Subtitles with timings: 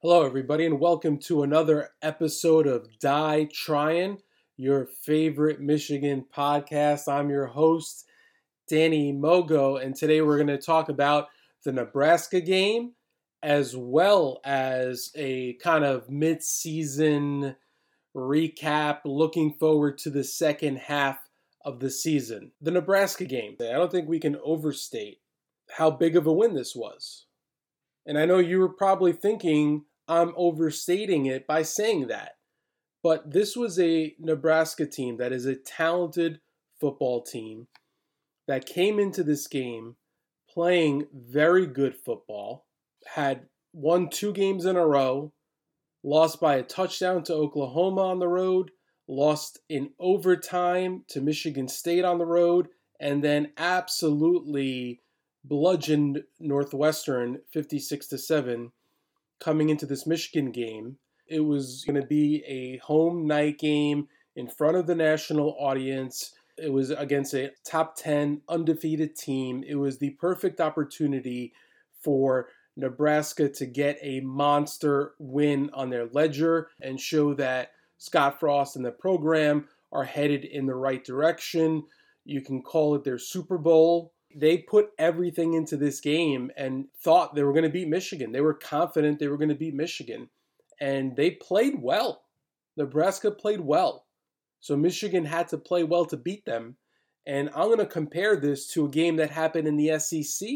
[0.00, 4.18] Hello, everybody, and welcome to another episode of Die Tryin',
[4.56, 7.12] your favorite Michigan podcast.
[7.12, 8.04] I'm your host,
[8.68, 11.26] Danny Mogo, and today we're going to talk about
[11.64, 12.92] the Nebraska game
[13.42, 17.56] as well as a kind of mid season
[18.14, 21.18] recap, looking forward to the second half
[21.64, 22.52] of the season.
[22.60, 25.18] The Nebraska game, I don't think we can overstate
[25.76, 27.24] how big of a win this was.
[28.06, 32.36] And I know you were probably thinking I'm overstating it by saying that.
[33.02, 36.40] But this was a Nebraska team that is a talented
[36.80, 37.68] football team
[38.46, 39.96] that came into this game
[40.50, 42.66] playing very good football,
[43.14, 45.32] had won two games in a row,
[46.02, 48.70] lost by a touchdown to Oklahoma on the road,
[49.06, 52.68] lost in overtime to Michigan State on the road,
[52.98, 55.00] and then absolutely
[55.44, 58.72] bludgeoned Northwestern 56 to 7
[59.40, 60.98] coming into this Michigan game.
[61.26, 66.32] It was going to be a home night game in front of the national audience.
[66.56, 69.62] It was against a top 10 undefeated team.
[69.66, 71.52] It was the perfect opportunity
[72.02, 78.76] for Nebraska to get a monster win on their ledger and show that Scott Frost
[78.76, 81.82] and the program are headed in the right direction.
[82.24, 84.12] You can call it their Super Bowl.
[84.38, 88.30] They put everything into this game and thought they were going to beat Michigan.
[88.30, 90.28] They were confident they were going to beat Michigan.
[90.80, 92.22] And they played well.
[92.76, 94.06] Nebraska played well.
[94.60, 96.76] So Michigan had to play well to beat them.
[97.26, 100.48] And I'm going to compare this to a game that happened in the SEC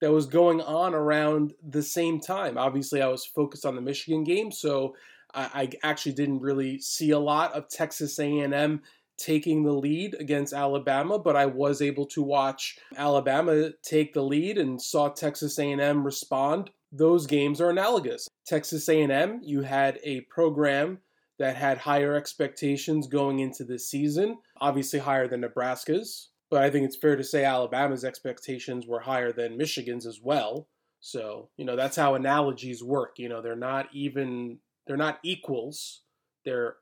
[0.00, 2.58] that was going on around the same time.
[2.58, 4.94] Obviously, I was focused on the Michigan game, so
[5.32, 8.82] I, I actually didn't really see a lot of Texas A&M
[9.18, 14.58] taking the lead against Alabama, but I was able to watch Alabama take the lead
[14.58, 16.70] and saw Texas A&M respond.
[16.92, 18.28] Those games are analogous.
[18.46, 20.98] Texas A&M, you had a program
[21.38, 26.86] that had higher expectations going into this season, obviously higher than Nebraska's, but I think
[26.86, 30.68] it's fair to say Alabama's expectations were higher than Michigan's as well.
[31.00, 33.18] So, you know, that's how analogies work.
[33.18, 36.02] You know, they're not even they're not equals.
[36.44, 36.76] They're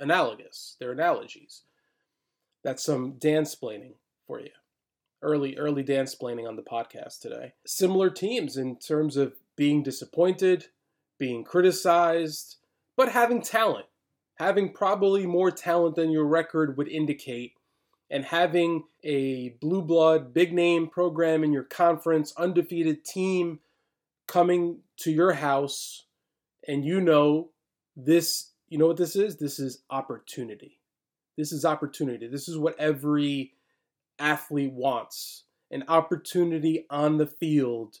[0.00, 0.76] analogous.
[0.80, 1.62] They're analogies.
[2.62, 3.94] That's some dance planning
[4.26, 4.50] for you.
[5.20, 7.54] Early, early dance planning on the podcast today.
[7.66, 10.66] Similar teams in terms of being disappointed,
[11.18, 12.56] being criticized,
[12.96, 13.86] but having talent.
[14.36, 17.52] Having probably more talent than your record would indicate,
[18.10, 23.60] and having a blue blood, big name program in your conference, undefeated team
[24.26, 26.06] coming to your house,
[26.66, 27.50] and you know
[27.96, 29.36] this, you know what this is?
[29.36, 30.78] This is opportunity.
[31.42, 32.28] This is opportunity.
[32.28, 33.54] This is what every
[34.16, 35.42] athlete wants
[35.72, 37.96] an opportunity on the field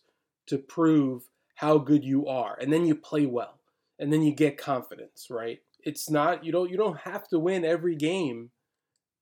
[0.46, 1.24] to prove
[1.56, 2.56] how good you are.
[2.60, 3.58] And then you play well.
[3.98, 5.58] And then you get confidence, right?
[5.80, 8.52] It's not you don't you don't have to win every game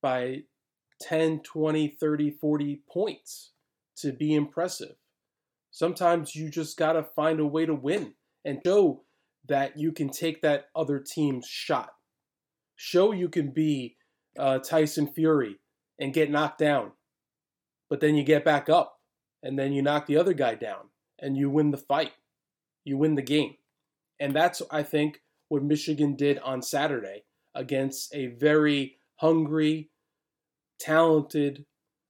[0.02, 0.42] by
[1.00, 3.52] 10, 20, 30, 40 points
[3.96, 4.96] to be impressive.
[5.70, 8.12] Sometimes you just got to find a way to win
[8.44, 9.00] and show
[9.48, 11.94] that you can take that other team's shot.
[12.76, 13.96] Show you can be
[14.40, 15.58] uh, Tyson Fury
[15.98, 16.92] and get knocked down.
[17.88, 18.98] But then you get back up
[19.42, 22.12] and then you knock the other guy down and you win the fight.
[22.84, 23.56] You win the game.
[24.18, 27.24] And that's, I think, what Michigan did on Saturday
[27.54, 29.90] against a very hungry,
[30.78, 31.66] talented,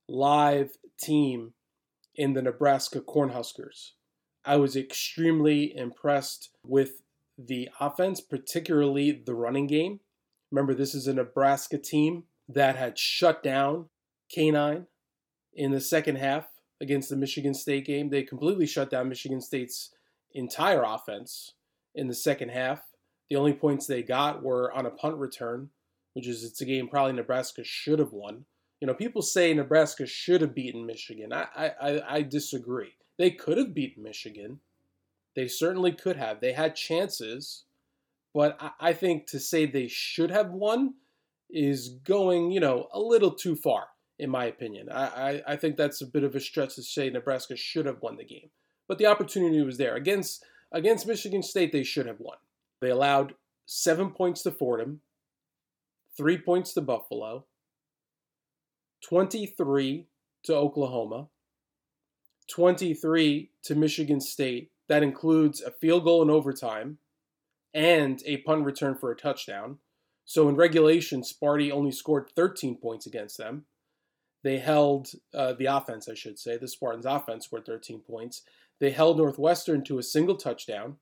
[0.09, 1.55] live team
[2.15, 3.93] in the Nebraska Cornhuskers.
[4.45, 7.03] I was extremely impressed with
[7.39, 10.01] the offense, particularly the running game.
[10.51, 13.87] Remember, this is a Nebraska team that had shut down
[14.35, 14.87] K9
[15.55, 16.47] in the second half
[16.81, 18.11] against the Michigan State game.
[18.11, 19.95] They completely shut down Michigan State's
[20.33, 21.55] entire offense
[21.95, 22.83] in the second half.
[23.29, 25.71] The only points they got were on a punt return,
[26.15, 28.45] which is it's a game probably Nebraska should have won.
[28.81, 31.33] You know, people say Nebraska should have beaten Michigan.
[31.33, 32.95] I, I, I disagree.
[33.19, 34.61] They could have beaten Michigan.
[35.37, 36.41] They certainly could have.
[36.41, 37.65] They had chances.
[38.35, 40.95] But I, I think to say they should have won
[41.51, 43.89] is going, you know, a little too far,
[44.19, 44.89] in my opinion.
[44.91, 48.03] I, I, I think that's a bit of a stretch to say Nebraska should have
[48.03, 48.51] won the game.
[48.89, 49.95] But the opportunity was there.
[49.95, 52.37] Against against Michigan State, they should have won.
[52.81, 53.35] They allowed
[53.67, 55.01] seven points to Fordham,
[56.17, 57.47] three points to Buffalo,
[59.09, 60.07] 23
[60.45, 61.29] to Oklahoma,
[62.51, 64.71] 23 to Michigan State.
[64.89, 66.99] That includes a field goal in overtime
[67.73, 69.79] and a punt return for a touchdown.
[70.25, 73.67] So in regulation, Sparty only scored 13 points against them.
[74.43, 76.57] They held uh, the offense, I should say.
[76.57, 78.43] The Spartans' offense scored 13 points.
[78.79, 80.97] They held Northwestern to a single touchdown,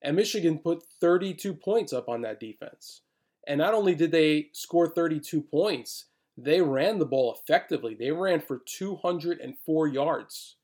[0.00, 3.02] And Michigan put 32 points up on that defense.
[3.46, 6.06] And not only did they score 32 points,
[6.36, 7.94] they ran the ball effectively.
[7.94, 10.56] They ran for 204 yards.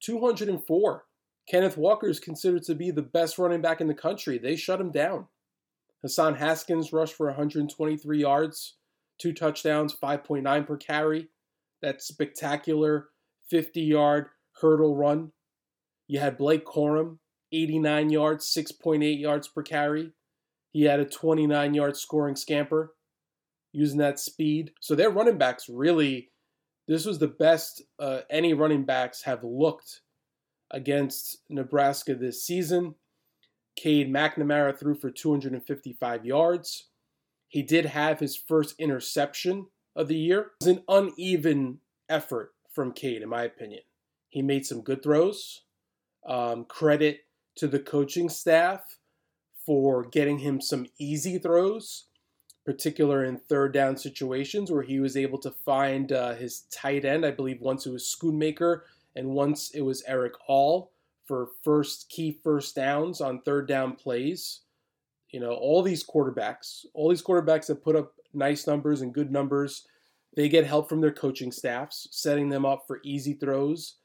[0.00, 1.05] 204.
[1.48, 4.38] Kenneth Walker is considered to be the best running back in the country.
[4.38, 5.26] They shut him down.
[6.02, 8.76] Hassan Haskins rushed for 123 yards,
[9.18, 11.28] two touchdowns, 5.9 per carry.
[11.82, 13.08] That spectacular
[13.48, 14.28] 50 yard
[14.60, 15.32] hurdle run.
[16.08, 17.18] You had Blake Corum,
[17.52, 20.12] 89 yards, 6.8 yards per carry.
[20.72, 22.94] He had a 29 yard scoring scamper
[23.72, 24.72] using that speed.
[24.80, 26.30] So their running backs really,
[26.88, 30.00] this was the best uh, any running backs have looked
[30.70, 32.94] against Nebraska this season.
[33.76, 36.88] Cade McNamara threw for 255 yards.
[37.48, 40.40] He did have his first interception of the year.
[40.40, 43.82] It was an uneven effort from Cade, in my opinion.
[44.28, 45.62] He made some good throws.
[46.26, 47.20] Um, credit
[47.56, 48.98] to the coaching staff
[49.64, 52.06] for getting him some easy throws,
[52.64, 57.24] particular in third down situations where he was able to find uh, his tight end.
[57.24, 58.82] I believe once it was Schoonmaker
[59.16, 60.92] and once it was Erick All
[61.26, 64.60] for first key first downs on third down plays.
[65.30, 69.32] You know, all these quarterbacks, all these quarterbacks that put up nice numbers and good
[69.32, 69.86] numbers,
[70.36, 73.96] they get help from their coaching staffs, setting them up for easy throws.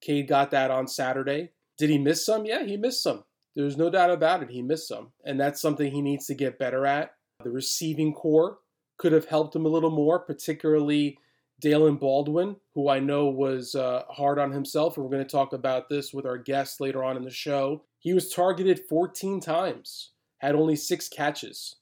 [0.00, 1.50] Cade got that on Saturday.
[1.76, 2.46] Did he miss some?
[2.46, 3.24] Yeah, he missed some.
[3.54, 4.50] There's no doubt about it.
[4.50, 5.12] He missed some.
[5.24, 7.14] And that's something he needs to get better at.
[7.44, 8.58] The receiving corps
[8.96, 11.18] could have helped him a little more, particularly
[11.62, 15.52] Daylen Baldwin, who I know was uh, hard on himself, and we're going to talk
[15.52, 17.84] about this with our guest later on in the show.
[17.98, 21.76] He was targeted 14 times, had only six catches,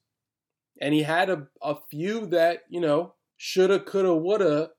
[0.80, 4.70] and he had a, a few that you know shoulda, coulda, woulda.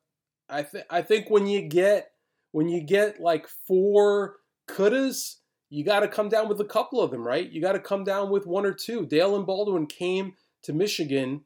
[0.48, 2.12] I think I think when you get
[2.52, 4.38] when you get like four
[4.70, 5.38] couldas,
[5.70, 7.50] you got to come down with a couple of them, right?
[7.50, 9.08] You got to come down with one or two.
[9.08, 10.34] Daylen Baldwin came
[10.64, 11.42] to Michigan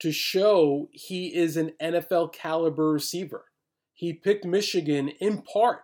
[0.00, 3.46] to show he is an NFL caliber receiver.
[3.94, 5.80] He picked Michigan in part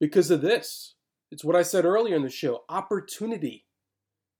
[0.00, 0.94] because of this.
[1.30, 3.66] It's what I said earlier in the show opportunity.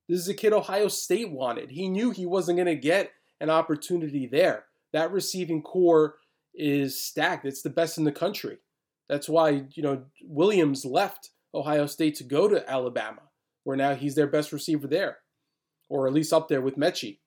[0.08, 1.70] This is a kid Ohio State wanted.
[1.70, 4.66] He knew he wasn't going to get an opportunity there.
[4.92, 6.16] That receiving corps
[6.54, 7.46] is stacked.
[7.46, 8.58] It's the best in the country.
[9.08, 13.22] That's why, you know, Williams left Ohio State to go to Alabama,
[13.64, 15.18] where now he's their best receiver there,
[15.88, 17.18] or at least up there with Metchie.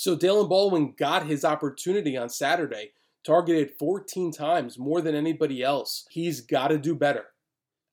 [0.00, 2.92] So Daylen Baldwin got his opportunity on Saturday,
[3.22, 6.06] targeted 14 times, more than anybody else.
[6.08, 7.26] He's got to do better.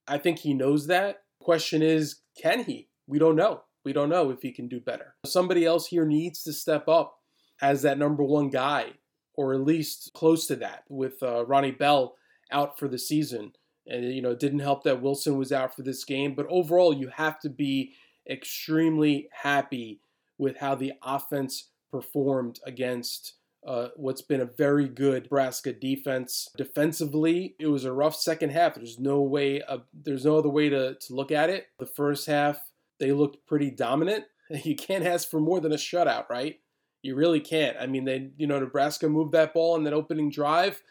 [0.07, 1.23] I think he knows that.
[1.41, 2.87] Question is, can he?
[3.07, 3.63] We don't know.
[3.83, 5.15] We don't know if he can do better.
[5.25, 7.17] Somebody else here needs to step up
[7.61, 8.91] as that number one guy,
[9.33, 12.15] or at least close to that, with uh, Ronnie Bell
[12.49, 13.51] out for the season.
[13.85, 16.35] And, you know, it didn't help that Wilson was out for this game.
[16.35, 17.95] But overall, you have to be
[18.29, 19.99] extremely happy
[20.37, 23.33] with how the offense performed against
[23.65, 26.49] uh, what's been a very good Nebraska defense.
[26.57, 28.75] Defensively, it was a rough second half.
[28.75, 31.67] There's no way, uh, there's no other way to, to look at it.
[31.77, 32.59] The first half,
[32.99, 34.25] they looked pretty dominant.
[34.63, 36.61] You can't ask for more than a shutout, right?
[37.01, 37.75] You really can't.
[37.81, 40.81] I mean, they, you know, Nebraska moved that ball in that opening drive.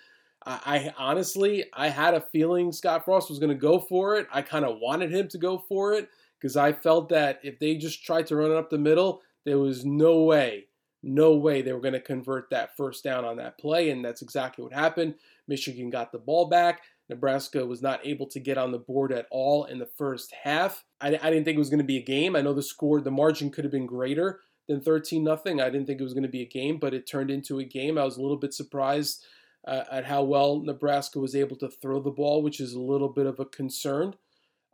[0.45, 4.27] I, I honestly, I had a feeling Scott Frost was going to go for it.
[4.31, 7.77] I kind of wanted him to go for it because I felt that if they
[7.77, 10.67] just tried to run it up the middle, there was no way
[11.03, 14.23] no way they were going to convert that first down on that play, and that's
[14.23, 15.15] exactly what happened.
[15.49, 16.83] Michigan got the ball back.
[17.09, 20.85] Nebraska was not able to get on the board at all in the first half.
[21.01, 22.35] I, I didn't think it was going to be a game.
[22.35, 25.61] I know the score, the margin could have been greater than 13 nothing.
[25.61, 27.65] I didn't think it was going to be a game, but it turned into a
[27.65, 27.97] game.
[27.97, 29.25] I was a little bit surprised
[29.67, 33.09] uh, at how well Nebraska was able to throw the ball, which is a little
[33.09, 34.15] bit of a concern.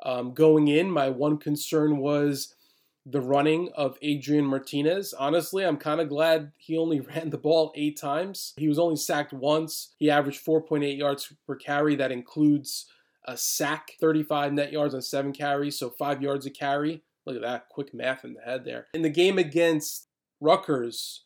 [0.04, 2.54] Um, going in, my one concern was
[3.04, 5.12] the running of Adrian Martinez.
[5.12, 8.54] Honestly, I'm kind of glad he only ran the ball eight times.
[8.56, 9.94] He was only sacked once.
[9.98, 11.96] He averaged 4.8 yards per carry.
[11.96, 12.86] That includes
[13.24, 17.02] a sack, 35 net yards on seven carries, so five yards a carry.
[17.24, 18.88] Look at that quick math in the head there.
[18.94, 20.08] In the game against
[20.40, 21.24] Rutgers,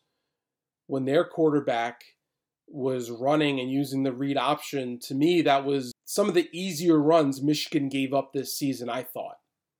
[0.86, 2.02] when their quarterback
[2.68, 7.00] was running and using the read option, to me, that was some of the easier
[7.00, 9.36] runs Michigan gave up this season, I thought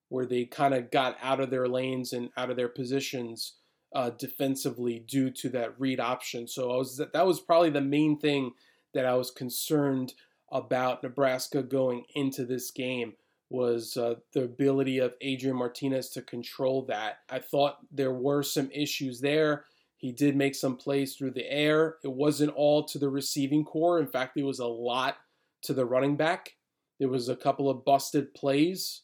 [0.09, 3.55] where they kind of got out of their lanes and out of their positions
[3.95, 6.47] uh, defensively due to that read option.
[6.47, 8.53] So I was that was probably the main thing
[8.95, 10.15] that I was concerned
[10.51, 13.15] about Nebraska going into this game
[13.49, 17.19] was uh, the ability of Adrian Martinez to control that.
[17.31, 19.65] I thought there were some issues there.
[19.97, 21.97] He did make some plays through the air.
[22.05, 23.99] It wasn't all to the receiving corps.
[23.99, 25.17] In fact, it was a lot
[25.63, 26.55] to the running back.
[26.99, 29.03] There was a couple of busted plays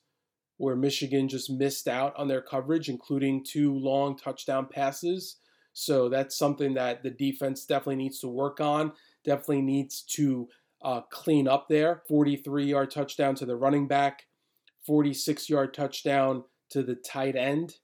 [0.62, 5.38] where Michigan just missed out on their coverage, including two long touchdown passes.
[5.72, 8.92] So that's something that the defense definitely needs to work on,
[9.24, 10.48] definitely needs to
[10.80, 12.02] uh, clean up there.
[12.06, 14.28] 43 yard touchdown to the running back,
[14.86, 17.78] 46 yard touchdown to the tight end.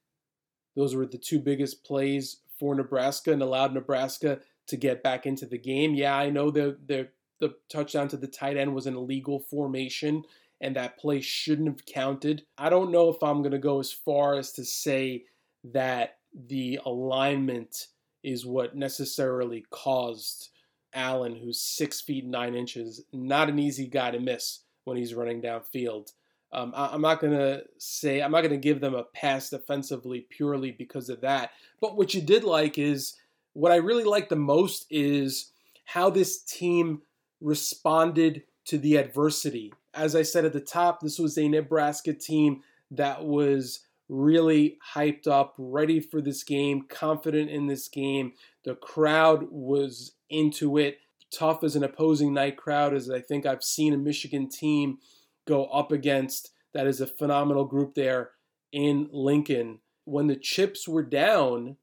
[0.76, 5.47] Those were the two biggest plays for Nebraska and allowed Nebraska to get back into
[5.47, 5.97] the game.
[5.97, 7.08] Yeah, I know the the
[7.40, 10.23] the touchdown to the tight end was an illegal formation
[10.60, 12.42] and that play shouldn't have counted.
[12.56, 15.24] I don't know if I'm going to go as far as to say
[15.72, 17.86] that the alignment
[18.22, 20.50] is what necessarily caused
[20.94, 25.40] Allen, who's six feet nine inches, not an easy guy to miss when he's running
[25.40, 26.12] downfield.
[26.50, 30.72] Um, I, am not gonna say I'm not gonna give them a pass defensively purely
[30.72, 31.50] because of that.
[31.80, 33.14] But what you did like is
[33.52, 35.52] what I really like the most is
[35.84, 37.02] how this team
[37.40, 42.62] responded to the adversity as I said at the top, this was a Nebraska team
[42.90, 48.33] that was really hyped up, ready for this game, confident in this game.
[48.64, 50.99] The crowd was into it.
[51.30, 54.99] Tough as an opposing night crowd as I think I've seen a Michigan team
[55.47, 56.52] go up against.
[56.73, 58.30] That is a phenomenal group there
[58.73, 59.80] in Lincoln.
[60.04, 61.76] When the chips were down,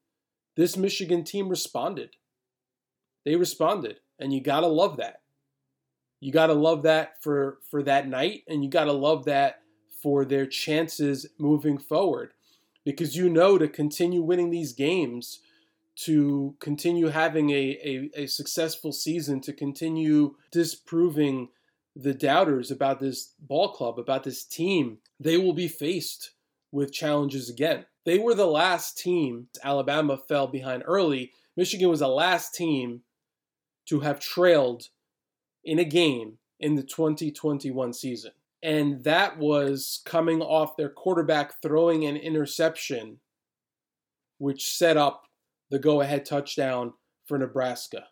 [0.56, 2.16] this Michigan team responded.
[3.24, 5.22] They responded, and you got to love that.
[6.20, 9.62] You got to love that for for that night, and you got to love that
[10.02, 12.32] for their chances moving forward,
[12.84, 15.40] because you know to continue winning these games,
[15.96, 21.50] to continue having a, a, a successful season, to continue disproving
[21.96, 26.32] the doubters about this ball club, about this team, they will be faced
[26.72, 27.86] with challenges again.
[28.06, 29.48] They were the last team.
[29.64, 31.32] Alabama fell behind early.
[31.56, 33.02] Michigan was the last team
[33.86, 34.90] to have trailed
[35.66, 38.32] in a game in the 2021 season.
[38.64, 43.20] And that was coming off their quarterback throwing an interception,
[44.38, 45.28] which set up
[45.70, 46.94] the go ahead touchdown
[47.26, 48.06] for Nebraska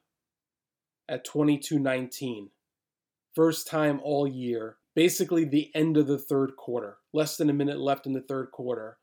[1.08, 2.50] at 22 19.
[3.34, 7.80] First time all year, basically the end of the third quarter, less than a minute
[7.80, 8.98] left in the third quarter.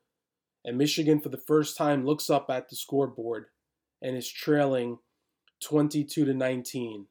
[0.63, 3.47] And Michigan, for the first time, looks up at the scoreboard
[4.01, 4.99] and is trailing
[5.61, 7.07] 22 to 19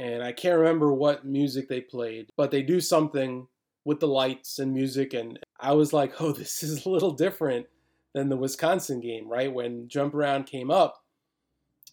[0.00, 3.48] and I can't remember what music they played, but they do something
[3.84, 7.66] with the lights and music, and I was like, oh, this is a little different
[8.14, 9.52] than the Wisconsin game, right?
[9.52, 11.04] When Jump Around came up,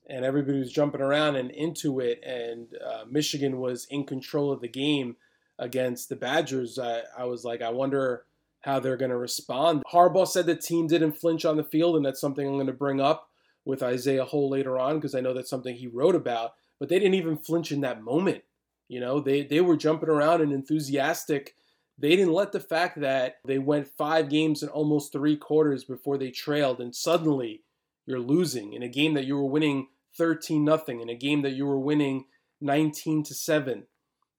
[0.09, 4.61] and everybody was jumping around and into it, and uh, Michigan was in control of
[4.61, 5.17] the game
[5.59, 6.79] against the Badgers.
[6.79, 8.23] I, I was like, I wonder
[8.61, 9.83] how they're going to respond.
[9.91, 12.73] Harbaugh said the team didn't flinch on the field, and that's something I'm going to
[12.73, 13.29] bring up
[13.65, 16.99] with Isaiah Hole later on because I know that's something he wrote about but they
[16.99, 18.43] didn't even flinch in that moment.
[18.87, 21.55] You know, they they were jumping around and enthusiastic.
[21.97, 26.17] They didn't let the fact that they went five games and almost three quarters before
[26.17, 27.63] they trailed, and suddenly
[28.05, 31.53] you're losing in a game that you were winning 13 nothing, in a game that
[31.53, 32.25] you were winning
[32.61, 33.83] 19 to 7.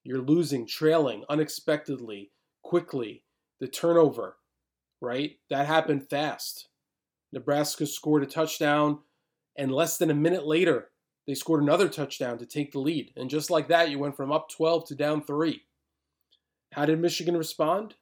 [0.03, 2.31] You're losing, trailing unexpectedly,
[2.63, 3.23] quickly.
[3.59, 4.37] The turnover,
[5.01, 5.33] right?
[5.49, 6.69] That happened fast.
[7.31, 8.99] Nebraska scored a touchdown,
[9.57, 10.89] and less than a minute later,
[11.29, 13.13] they scored another touchdown to take the lead.
[13.15, 15.61] And just like that, you went from up 12 to down 3.
[16.73, 17.93] How did Michigan respond?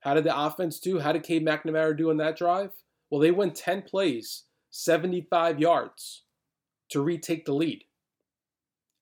[0.00, 1.00] How did the offense do?
[1.00, 2.70] How did Cade McNamara do on that drive?
[3.10, 6.22] Well, they went 10 plays, 75 yards
[6.88, 7.84] to retake the lead.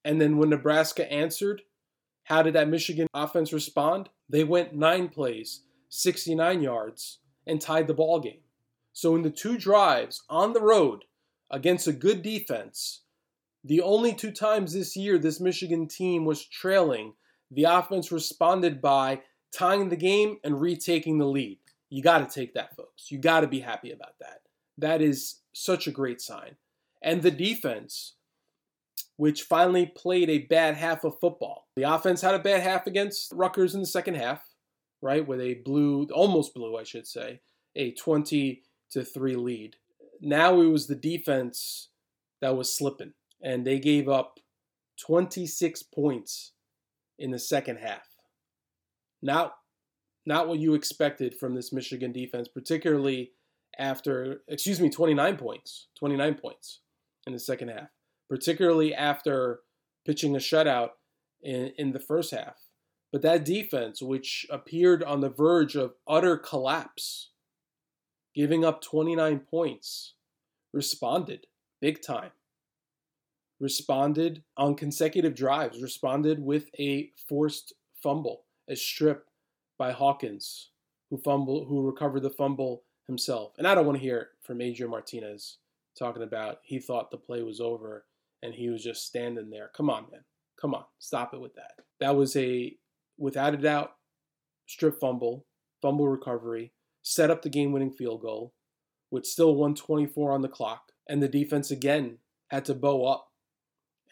[0.05, 1.63] And then when Nebraska answered,
[2.25, 4.09] how did that Michigan offense respond?
[4.29, 8.41] They went nine plays, 69 yards, and tied the ball game.
[8.93, 11.05] So in the two drives on the road
[11.49, 13.03] against a good defense,
[13.65, 17.15] the only two times this year this Michigan team was trailing,
[17.51, 21.59] the offense responded by tying the game and retaking the lead.
[21.91, 23.11] You got to take that, folks.
[23.11, 24.43] You got to be happy about that.
[24.79, 26.57] That is such a great sign.
[27.03, 28.15] And the defense,
[29.17, 31.67] which finally played a bad half of football.
[31.77, 34.43] The offense had a bad half against Rutgers in the second half,
[35.03, 35.27] right?
[35.27, 37.41] Where they blew, almost blew, I should say,
[37.75, 38.63] a 20
[38.93, 39.77] to 3 lead.
[40.21, 41.89] Now it was the defense
[42.41, 43.13] that was slipping
[43.43, 44.39] and they gave up
[45.01, 46.53] 26 points
[47.19, 48.07] in the second half.
[49.23, 49.55] Not
[50.27, 53.33] not what you expected from this Michigan defense, particularly
[53.79, 55.89] after excuse me, 29 points.
[55.99, 56.81] 29 points
[57.27, 57.89] in the second half.
[58.29, 59.61] Particularly after
[60.07, 60.91] pitching a shutout
[61.43, 62.57] in, in the first half.
[63.13, 67.31] But that defense, which appeared on the verge of utter collapse,
[68.35, 70.15] giving up 29 points,
[70.73, 71.47] responded
[71.81, 72.31] big time
[73.61, 79.27] responded on consecutive drives, responded with a forced fumble, a strip
[79.79, 80.71] by Hawkins,
[81.11, 83.53] who fumble who recovered the fumble himself.
[83.59, 85.59] And I don't want to hear from Adrian Martinez
[85.99, 88.07] talking about he thought the play was over
[88.43, 89.71] and he was just standing there.
[89.77, 90.23] Come on, man.
[90.61, 90.85] Come on.
[90.99, 91.73] Stop it with that.
[91.99, 92.75] That was a
[93.19, 93.93] without a doubt
[94.67, 95.45] strip fumble,
[95.83, 98.55] fumble recovery, set up the game-winning field goal
[99.11, 103.30] with still 124 on the clock and the defense again had to bow up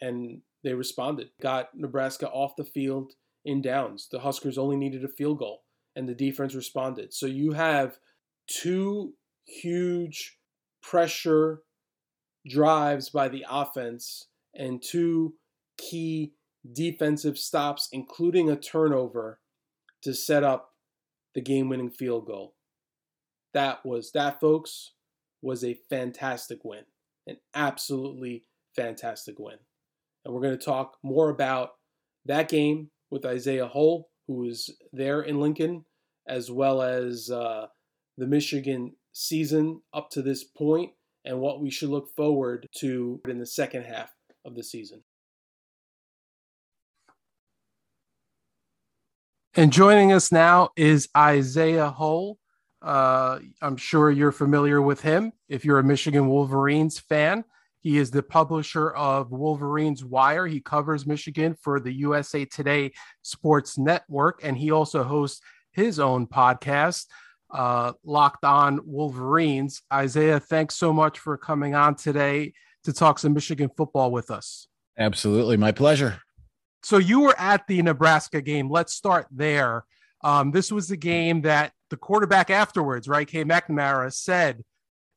[0.01, 1.29] and they responded.
[1.41, 3.13] Got Nebraska off the field
[3.45, 4.07] in downs.
[4.11, 5.63] The Huskers only needed a field goal
[5.95, 7.13] and the defense responded.
[7.13, 7.97] So you have
[8.47, 9.13] two
[9.45, 10.37] huge
[10.81, 11.61] pressure
[12.47, 15.35] drives by the offense and two
[15.77, 16.33] key
[16.73, 19.39] defensive stops, including a turnover,
[20.03, 20.73] to set up
[21.35, 22.55] the game winning field goal.
[23.53, 24.93] That was, that, folks,
[25.41, 26.83] was a fantastic win.
[27.27, 29.57] An absolutely fantastic win.
[30.29, 31.71] And we're going to talk more about
[32.25, 35.83] that game with Isaiah Hole, who was there in Lincoln,
[36.27, 37.65] as well as uh,
[38.15, 40.91] the Michigan season up to this point
[41.25, 44.11] and what we should look forward to in the second half
[44.45, 45.01] of the season.
[49.55, 52.37] And joining us now is Isaiah Hole.
[52.83, 57.45] Uh, I'm sure you're familiar with him if you're a Michigan Wolverines fan.
[57.81, 60.47] He is the publisher of Wolverines Wire.
[60.47, 66.27] He covers Michigan for the USA Today Sports Network, and he also hosts his own
[66.27, 67.05] podcast,
[67.51, 69.81] uh, Locked On Wolverines.
[69.91, 74.67] Isaiah, thanks so much for coming on today to talk some Michigan football with us.
[74.97, 75.55] Absolutely.
[75.55, 76.21] My pleasure.
[76.83, 78.69] So, you were at the Nebraska game.
[78.69, 79.85] Let's start there.
[80.21, 84.63] Um, this was the game that the quarterback afterwards, right, Cade McNamara, said,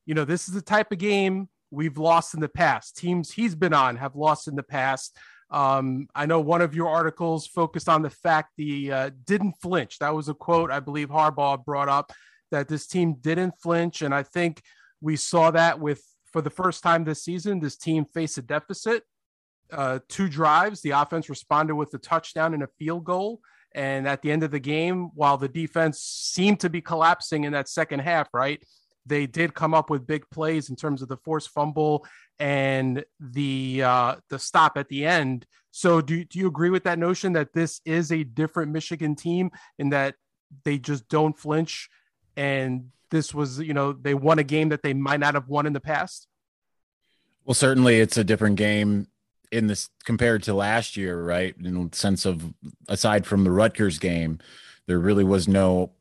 [0.05, 2.97] you know, this is the type of game we've lost in the past.
[2.97, 5.17] Teams he's been on have lost in the past.
[5.49, 9.99] Um, I know one of your articles focused on the fact the uh, didn't flinch.
[9.99, 12.11] That was a quote I believe Harbaugh brought up
[12.51, 14.61] that this team didn't flinch, and I think
[15.01, 17.59] we saw that with for the first time this season.
[17.59, 19.03] This team faced a deficit,
[19.71, 20.81] uh, two drives.
[20.81, 23.39] The offense responded with a touchdown and a field goal.
[23.75, 27.53] And at the end of the game, while the defense seemed to be collapsing in
[27.53, 28.63] that second half, right?
[29.05, 32.05] They did come up with big plays in terms of the forced fumble
[32.39, 35.45] and the uh, the stop at the end.
[35.71, 39.51] So do do you agree with that notion that this is a different Michigan team
[39.79, 40.15] in that
[40.63, 41.89] they just don't flinch
[42.37, 45.65] and this was you know they won a game that they might not have won
[45.65, 46.27] in the past?
[47.45, 49.07] Well, certainly it's a different game
[49.51, 51.55] in this compared to last year, right?
[51.63, 52.53] In the sense of
[52.87, 54.39] aside from the Rutgers game,
[54.87, 55.91] there really was no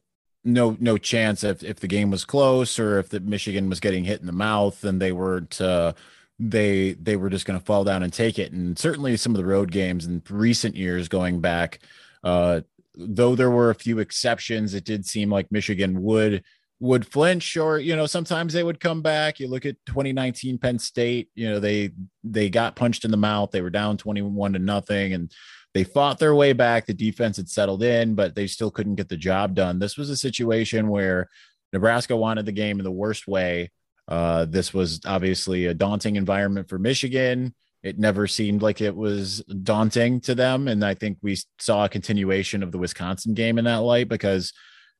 [0.44, 4.04] no no chance if if the game was close or if the Michigan was getting
[4.04, 5.94] hit in the mouth, and they were to
[6.38, 8.52] they they were just going to fall down and take it.
[8.52, 11.78] And certainly some of the road games in recent years, going back,
[12.24, 12.62] uh,
[12.94, 16.42] though there were a few exceptions, it did seem like Michigan would
[16.82, 20.80] would flinch or you know sometimes they would come back you look at 2019 penn
[20.80, 21.92] state you know they
[22.24, 25.32] they got punched in the mouth they were down 21 to nothing and
[25.74, 26.86] they fought their way back.
[26.86, 29.78] The defense had settled in, but they still couldn't get the job done.
[29.78, 31.28] This was a situation where
[31.72, 33.70] Nebraska wanted the game in the worst way.
[34.06, 37.54] Uh, this was obviously a daunting environment for Michigan.
[37.82, 40.68] It never seemed like it was daunting to them.
[40.68, 44.52] And I think we saw a continuation of the Wisconsin game in that light because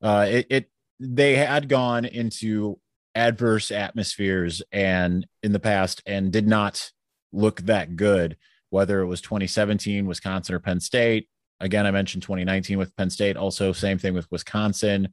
[0.03, 2.79] uh, it, it they had gone into
[3.15, 6.91] adverse atmospheres and in the past and did not
[7.33, 8.37] look that good
[8.73, 11.29] whether it was 2017, Wisconsin or Penn State.
[11.61, 13.37] Again, I mentioned 2019 with Penn State.
[13.37, 15.09] Also, same thing with Wisconsin.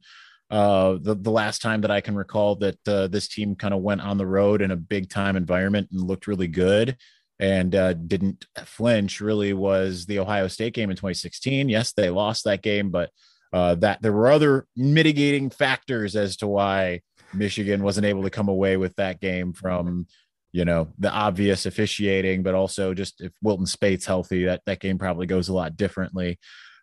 [0.50, 3.82] Uh, the the last time that I can recall that uh, this team kind of
[3.82, 6.96] went on the road in a big time environment and looked really good
[7.38, 11.68] and uh, didn't flinch really was the Ohio State game in 2016.
[11.68, 13.10] Yes, they lost that game, but
[13.52, 17.02] uh, that there were other mitigating factors as to why
[17.34, 20.06] Michigan wasn't able to come away with that game from
[20.52, 24.98] you know the obvious officiating, but also just if Wilton Speight's healthy, that that game
[24.98, 26.38] probably goes a lot differently.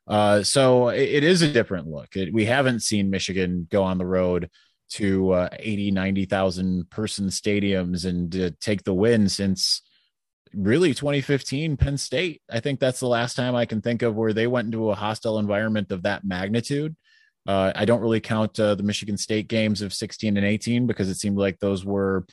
[0.07, 2.15] Uh, so it, it is a different look.
[2.15, 4.49] It, we haven't seen Michigan go on the road
[4.89, 9.81] to uh, 80, 90,000 person stadiums and uh, take the win since
[10.53, 12.41] really 2015 Penn State.
[12.49, 14.95] I think that's the last time I can think of where they went into a
[14.95, 16.95] hostile environment of that magnitude.
[17.45, 21.09] Uh, I don't really count uh, the Michigan State games of 16 and 18 because
[21.09, 22.25] it seemed like those were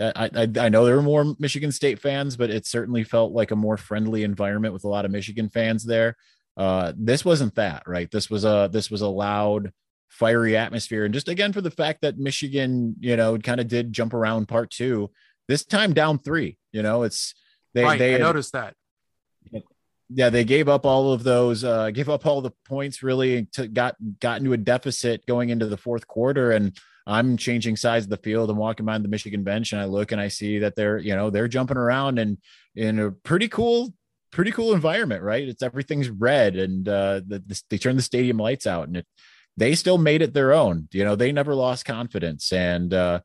[0.00, 3.50] I, I, I know there were more Michigan State fans, but it certainly felt like
[3.50, 6.16] a more friendly environment with a lot of Michigan fans there.
[6.56, 8.10] Uh, this wasn't that, right?
[8.10, 9.72] This was a this was a loud,
[10.08, 13.92] fiery atmosphere, and just again for the fact that Michigan, you know, kind of did
[13.92, 15.10] jump around part two.
[15.48, 17.34] This time down three, you know, it's
[17.74, 18.74] they right, they I noticed that.
[20.12, 23.68] yeah, they gave up all of those, uh, gave up all the points really to
[23.68, 26.50] got got into a deficit going into the fourth quarter.
[26.50, 26.76] And
[27.10, 30.12] I'm changing sides of the field and walking behind the Michigan bench, and I look
[30.12, 32.38] and I see that they're, you know, they're jumping around and
[32.76, 33.92] in a pretty cool,
[34.30, 35.48] pretty cool environment, right?
[35.48, 39.06] It's everything's red, and uh, the, the, they turn the stadium lights out, and it,
[39.56, 40.88] they still made it their own.
[40.92, 43.20] You know, they never lost confidence, and uh,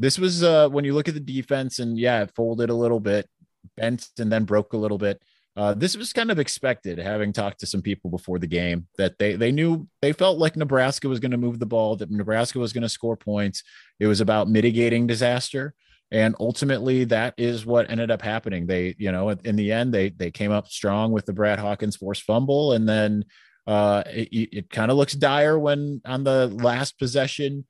[0.00, 3.00] this was uh, when you look at the defense, and yeah, it folded a little
[3.00, 3.28] bit,
[3.76, 5.22] bent, and then broke a little bit
[5.58, 9.18] uh, this was kind of expected, having talked to some people before the game, that
[9.18, 12.60] they they knew they felt like Nebraska was going to move the ball, that Nebraska
[12.60, 13.64] was going to score points.
[13.98, 15.74] It was about mitigating disaster,
[16.12, 18.68] and ultimately that is what ended up happening.
[18.68, 21.96] They, you know, in the end, they they came up strong with the Brad Hawkins
[21.96, 23.24] forced fumble, and then
[23.66, 27.66] uh, it, it kind of looks dire when on the last possession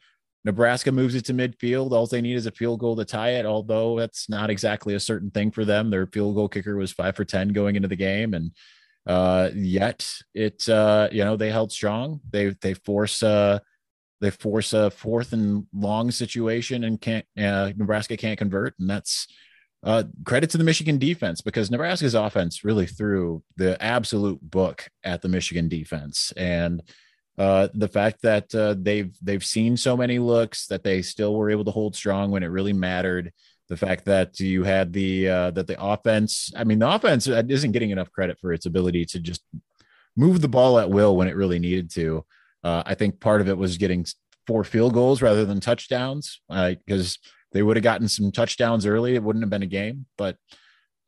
[0.49, 1.93] Nebraska moves it to midfield.
[1.93, 5.01] All they need is a field goal to tie it, although that's not exactly a
[5.01, 5.91] certain thing for them.
[5.91, 8.33] Their field goal kicker was five for 10 going into the game.
[8.33, 8.53] And
[9.07, 12.23] uh, yet it, uh, you know, they held strong.
[12.31, 13.59] They, they force, uh,
[14.23, 18.73] they force a fourth and long situation and can't, uh, Nebraska can't convert.
[18.79, 19.27] And that's,
[19.85, 25.21] uh, credit to the Michigan defense because Nebraska's offense really threw the absolute book at
[25.21, 26.33] the Michigan defense.
[26.39, 26.81] And,
[27.39, 31.51] uh, the fact that uh, they've they've seen so many looks that they still were
[31.51, 33.33] able to hold strong when it really mattered.
[33.69, 37.73] The fact that you had the uh, that the offense, I mean, the offense isn't
[37.73, 39.43] getting enough credit for its ability to just
[40.17, 42.25] move the ball at will when it really needed to.
[42.65, 44.05] Uh, I think part of it was getting
[44.47, 47.19] four field goals rather than touchdowns because
[47.53, 49.15] they would have gotten some touchdowns early.
[49.15, 50.37] It wouldn't have been a game, but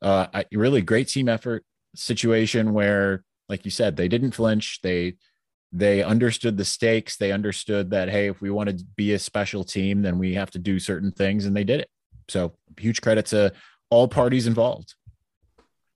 [0.01, 1.65] uh, I, really great team effort
[1.95, 4.79] situation where, like you said, they didn't flinch.
[4.81, 5.15] They
[5.71, 7.17] they understood the stakes.
[7.17, 10.51] They understood that, hey, if we want to be a special team, then we have
[10.51, 11.89] to do certain things, and they did it.
[12.27, 13.53] So, huge credit to
[13.89, 14.95] all parties involved.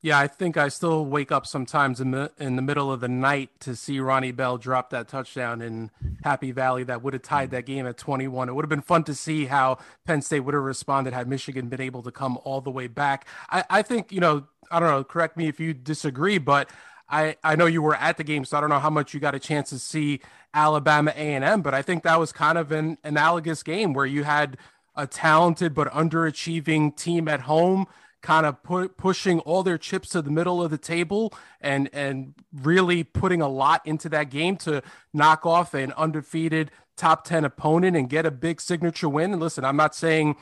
[0.05, 3.07] Yeah, I think I still wake up sometimes in the, in the middle of the
[3.07, 5.89] night to see Ronnie Bell drop that touchdown in
[6.23, 8.47] Happy Valley that would have tied that game at 21.
[8.47, 11.69] It would have been fun to see how Penn State would have responded had Michigan
[11.69, 13.25] been able to come all the way back.
[13.49, 16.69] I, I think, you know, I don't know, correct me if you disagree, but
[17.09, 19.19] I, I know you were at the game, so I don't know how much you
[19.19, 20.21] got a chance to see
[20.53, 24.57] Alabama A&M, but I think that was kind of an analogous game where you had
[24.95, 27.87] a talented but underachieving team at home
[28.21, 32.33] kind of pu- pushing all their chips to the middle of the table and and
[32.51, 34.81] really putting a lot into that game to
[35.13, 39.31] knock off an undefeated top 10 opponent and get a big signature win.
[39.31, 40.37] And listen I'm not saying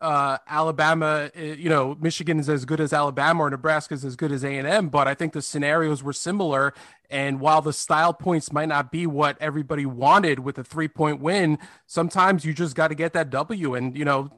[0.00, 4.16] uh, Alabama, eh, you know, Michigan is as good as Alabama or Nebraska is as
[4.16, 6.74] good as A&M, but I think the scenarios were similar.
[7.10, 11.20] And while the style points might not be what everybody wanted with a three point
[11.20, 13.74] win, sometimes you just got to get that W.
[13.74, 14.30] And, you know,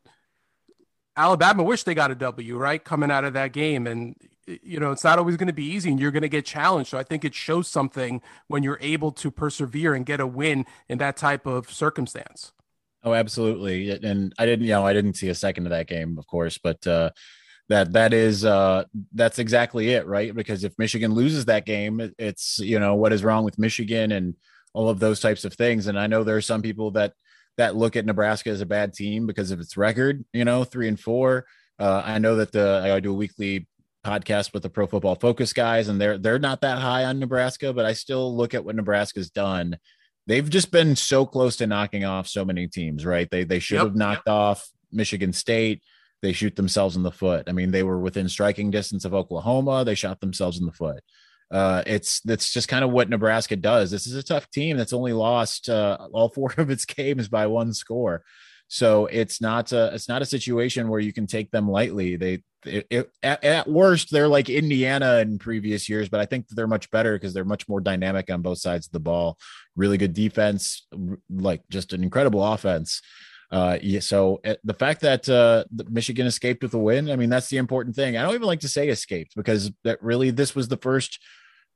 [1.16, 2.82] Alabama wish they got a W, right?
[2.82, 3.86] Coming out of that game.
[3.86, 4.14] And,
[4.46, 6.90] you know, it's not always going to be easy and you're going to get challenged.
[6.90, 10.66] So I think it shows something when you're able to persevere and get a win
[10.88, 12.52] in that type of circumstance.
[13.06, 13.90] Oh, absolutely.
[13.90, 16.58] And I didn't, you know, I didn't see a second of that game, of course,
[16.58, 17.10] but uh,
[17.68, 20.34] that that is uh, that's exactly it, right?
[20.34, 24.34] Because if Michigan loses that game, it's you know what is wrong with Michigan and
[24.74, 25.86] all of those types of things.
[25.86, 27.12] And I know there are some people that
[27.58, 30.88] that look at Nebraska as a bad team because of its record, you know, three
[30.88, 31.46] and four.
[31.78, 33.68] Uh, I know that the I do a weekly
[34.04, 37.72] podcast with the Pro Football Focus guys, and they're they're not that high on Nebraska,
[37.72, 39.76] but I still look at what Nebraska's done
[40.26, 43.28] they've just been so close to knocking off so many teams, right?
[43.30, 44.34] They they should yep, have knocked yep.
[44.34, 45.82] off Michigan State.
[46.22, 47.44] They shoot themselves in the foot.
[47.48, 49.84] I mean, they were within striking distance of Oklahoma.
[49.84, 51.02] They shot themselves in the foot.
[51.50, 53.90] Uh, it's that's just kind of what Nebraska does.
[53.90, 57.46] This is a tough team that's only lost uh, all four of its games by
[57.46, 58.24] one score.
[58.68, 62.16] So it's not a it's not a situation where you can take them lightly.
[62.16, 66.46] They it, it, at, at, worst they're like Indiana in previous years, but I think
[66.48, 69.38] they're much better because they're much more dynamic on both sides of the ball.
[69.76, 70.86] Really good defense,
[71.30, 73.02] like just an incredible offense.
[73.50, 77.30] Uh, yeah, so uh, the fact that uh, Michigan escaped with a win, I mean,
[77.30, 78.16] that's the important thing.
[78.16, 81.20] I don't even like to say escaped because that really this was the first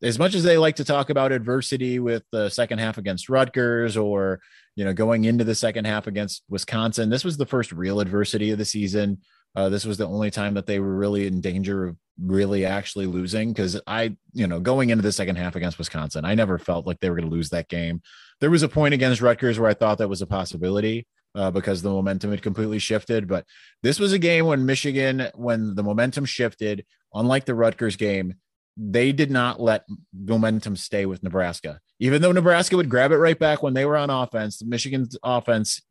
[0.03, 3.97] as much as they like to talk about adversity with the second half against Rutgers
[3.97, 4.41] or
[4.77, 8.51] you know going into the second half against Wisconsin, this was the first real adversity
[8.51, 9.19] of the season.
[9.55, 13.07] Uh, this was the only time that they were really in danger of really actually
[13.07, 16.87] losing because I, you know, going into the second half against Wisconsin, I never felt
[16.87, 18.03] like they were going to lose that game.
[18.41, 21.83] There was a point against Rutgers where I thought that was a possibility uh, because
[21.83, 23.27] the momentum had completely shifted.
[23.27, 23.45] But
[23.83, 26.85] this was a game when Michigan, when the momentum shifted,
[27.15, 28.35] unlike the Rutgers game,
[28.77, 31.81] they did not let momentum stay with Nebraska.
[31.99, 35.83] Even though Nebraska would grab it right back when they were on offense, Michigan's offense,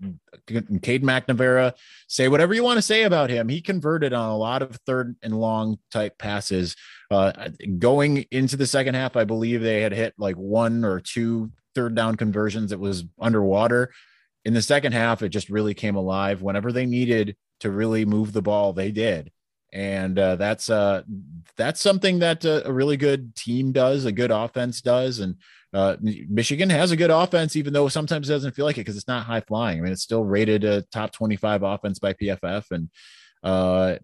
[0.48, 1.74] Cade McNamara,
[2.08, 3.48] say whatever you want to say about him.
[3.48, 6.76] He converted on a lot of third and long type passes.
[7.12, 11.52] Uh, going into the second half, I believe they had hit like one or two
[11.76, 12.72] third down conversions.
[12.72, 13.92] It was underwater.
[14.46, 16.42] In the second half, it just really came alive.
[16.42, 19.32] Whenever they needed to really move the ball, they did
[19.72, 21.04] and uh, that's uh,
[21.58, 25.36] that's something that uh, a really good team does, a good offense does, and
[25.74, 28.98] uh, Michigan has a good offense, even though sometimes it doesn't feel like it because
[28.98, 29.80] it's not high flying.
[29.80, 32.90] I mean, it's still rated a top twenty-five offense by PFF, and
[33.44, 33.98] uh,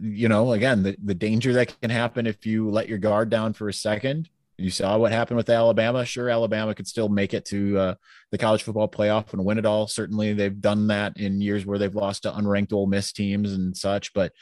[0.00, 3.52] you know, again, the the danger that can happen if you let your guard down
[3.52, 4.28] for a second.
[4.58, 6.04] You saw what happened with Alabama.
[6.04, 7.94] Sure, Alabama could still make it to uh,
[8.30, 9.88] the college football playoff and win it all.
[9.88, 13.74] Certainly, they've done that in years where they've lost to unranked Ole Miss teams and
[13.74, 14.12] such.
[14.12, 14.32] But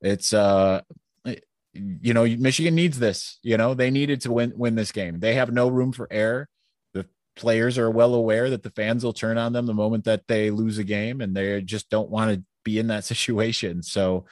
[0.00, 0.82] it's uh
[1.72, 3.38] you know Michigan needs this.
[3.42, 5.20] You know they needed to win win this game.
[5.20, 6.48] They have no room for error.
[6.94, 7.06] The
[7.36, 10.50] players are well aware that the fans will turn on them the moment that they
[10.50, 13.82] lose a game, and they just don't want to be in that situation.
[13.82, 14.26] So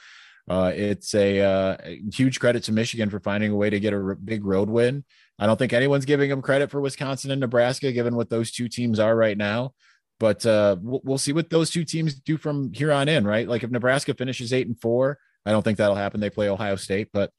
[0.49, 1.77] uh, it's a uh,
[2.13, 5.03] huge credit to Michigan for finding a way to get a r- big road win.
[5.39, 8.69] I don't think anyone's giving them credit for Wisconsin and Nebraska, given what those two
[8.69, 9.73] teams are right now.
[10.19, 13.47] But uh, we'll, we'll see what those two teams do from here on in, right?
[13.47, 16.19] Like if Nebraska finishes eight and four, I don't think that'll happen.
[16.19, 17.31] They play Ohio State, but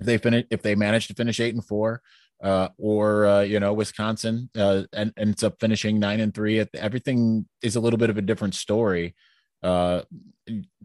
[0.00, 2.02] if they finish, if they manage to finish eight and four,
[2.42, 7.46] uh, or uh, you know Wisconsin uh, and ends up finishing nine and three, everything
[7.62, 9.14] is a little bit of a different story.
[9.62, 10.02] Uh,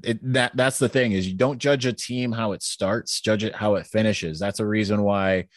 [0.04, 3.44] it, that that's the thing is you don't judge a team how it starts, judge
[3.44, 4.40] it how it finishes.
[4.40, 5.48] That's a reason why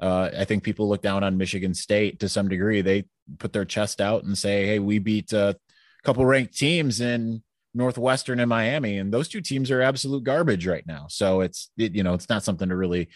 [0.00, 2.80] uh, I think people look down on Michigan State to some degree.
[2.80, 3.04] They
[3.38, 5.56] put their chest out and say, "Hey, we beat a
[6.02, 7.42] couple ranked teams in
[7.74, 11.06] Northwestern and Miami, and those two teams are absolute garbage right now.
[11.08, 13.08] So it's it, you know it's not something to really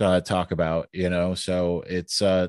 [0.00, 1.34] uh, talk about, you know.
[1.34, 2.48] So it's uh,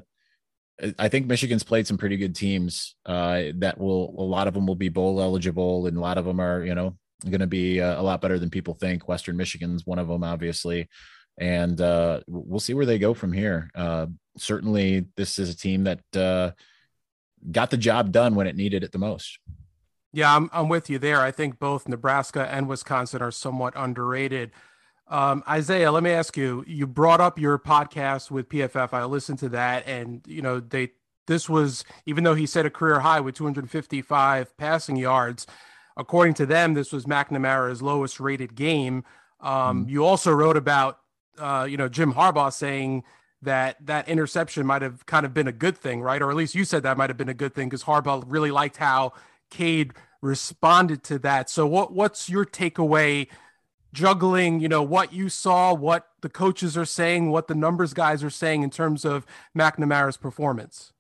[0.97, 4.65] I think Michigan's played some pretty good teams uh, that will a lot of them
[4.65, 6.97] will be bowl eligible, and a lot of them are you know
[7.29, 9.07] going to be uh, a lot better than people think.
[9.07, 10.89] Western Michigan's one of them, obviously,
[11.37, 13.69] and uh, we'll see where they go from here.
[13.75, 16.51] Uh, certainly, this is a team that uh,
[17.51, 19.39] got the job done when it needed it the most.
[20.13, 21.21] Yeah, I'm, I'm with you there.
[21.21, 24.51] I think both Nebraska and Wisconsin are somewhat underrated.
[25.07, 26.63] Um, Isaiah, let me ask you.
[26.67, 28.93] You brought up your podcast with PFF.
[28.93, 30.91] I listened to that, and you know they.
[31.27, 35.47] This was even though he set a career high with 255 passing yards.
[35.97, 39.03] According to them, this was McNamara's lowest rated game.
[39.39, 39.89] Um, mm.
[39.89, 40.99] You also wrote about,
[41.37, 43.03] uh, you know, Jim Harbaugh saying
[43.41, 46.21] that that interception might have kind of been a good thing, right?
[46.21, 48.51] Or at least you said that might have been a good thing because Harbaugh really
[48.51, 49.13] liked how
[49.51, 51.49] Cade responded to that.
[51.49, 53.27] So what what's your takeaway
[53.93, 58.23] juggling, you know, what you saw, what the coaches are saying, what the numbers guys
[58.23, 59.25] are saying in terms of
[59.57, 60.93] McNamara's performance?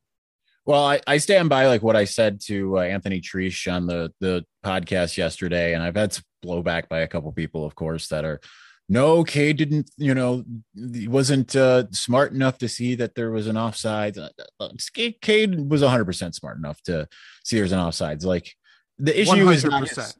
[0.65, 4.13] Well, I, I stand by like what I said to uh, Anthony Treash on the
[4.19, 8.25] the podcast yesterday, and I've had some blowback by a couple people, of course, that
[8.25, 8.39] are
[8.91, 10.43] no, Cade didn't, you know,
[10.75, 14.17] he wasn't uh, smart enough to see that there was an offside.
[14.17, 14.27] Uh,
[14.59, 14.67] uh,
[15.21, 17.07] Cade was 100% smart enough to
[17.45, 18.25] see there's an offsides.
[18.25, 18.53] Like
[18.99, 19.53] the issue 100%.
[19.53, 20.15] is not his,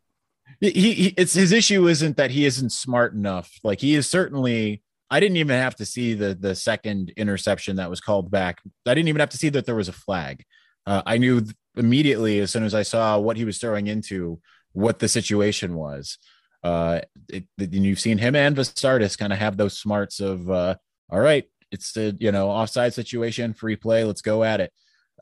[0.62, 3.52] he, he, it's his issue isn't that he isn't smart enough.
[3.62, 7.90] Like he is certainly, I didn't even have to see the, the second interception that
[7.90, 8.60] was called back.
[8.86, 10.46] I didn't even have to see that there was a flag.
[10.86, 14.40] Uh, I knew immediately as soon as I saw what he was throwing into
[14.72, 16.18] what the situation was
[16.64, 20.76] uh, it, it, you've seen him and Vastardis kind of have those smarts of, uh,
[21.10, 24.72] all right, it's the you know offside situation, free play, let's go at it.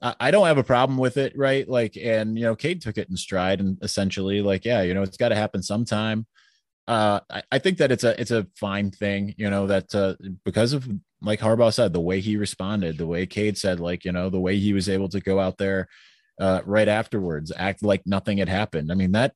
[0.01, 1.67] I, I don't have a problem with it, right?
[1.67, 5.03] Like, and you know, Cade took it in stride and essentially, like, yeah, you know,
[5.03, 6.25] it's got to happen sometime.
[6.87, 10.15] Uh, I, I, think that it's a it's a fine thing, you know, that uh,
[10.43, 10.89] because of
[11.21, 14.39] like Harbaugh said, the way he responded, the way Cade said, like, you know, the
[14.39, 15.87] way he was able to go out there
[16.39, 18.91] uh, right afterwards, act like nothing had happened.
[18.91, 19.33] I mean, that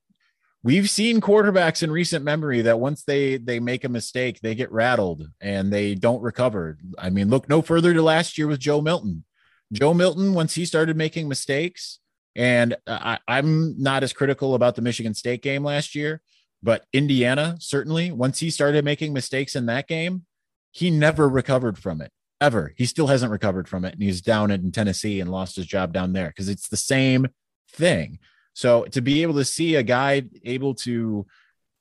[0.64, 4.72] we've seen quarterbacks in recent memory that once they they make a mistake they get
[4.72, 6.78] rattled and they don't recover.
[6.98, 9.24] I mean look no further to last year with joe milton.
[9.72, 12.00] Joe milton once he started making mistakes
[12.36, 16.20] and I, i'm not as critical about the michigan state game last year
[16.62, 20.26] but indiana certainly once he started making mistakes in that game
[20.72, 22.74] he never recovered from it ever.
[22.76, 25.92] He still hasn't recovered from it and he's down in tennessee and lost his job
[25.92, 27.28] down there because it's the same
[27.70, 28.18] thing
[28.54, 31.26] so to be able to see a guy able to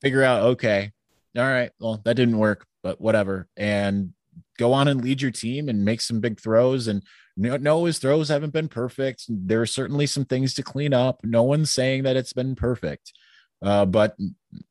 [0.02, 0.92] figure out, okay,
[1.38, 4.14] all right, well, that didn't work, but whatever, and
[4.58, 6.88] go on and lead your team and make some big throws.
[6.88, 7.04] And
[7.36, 9.26] no, his throws haven't been perfect.
[9.28, 11.22] There are certainly some things to clean up.
[11.24, 13.14] No one's saying that it's been perfect.
[13.64, 14.16] Uh, but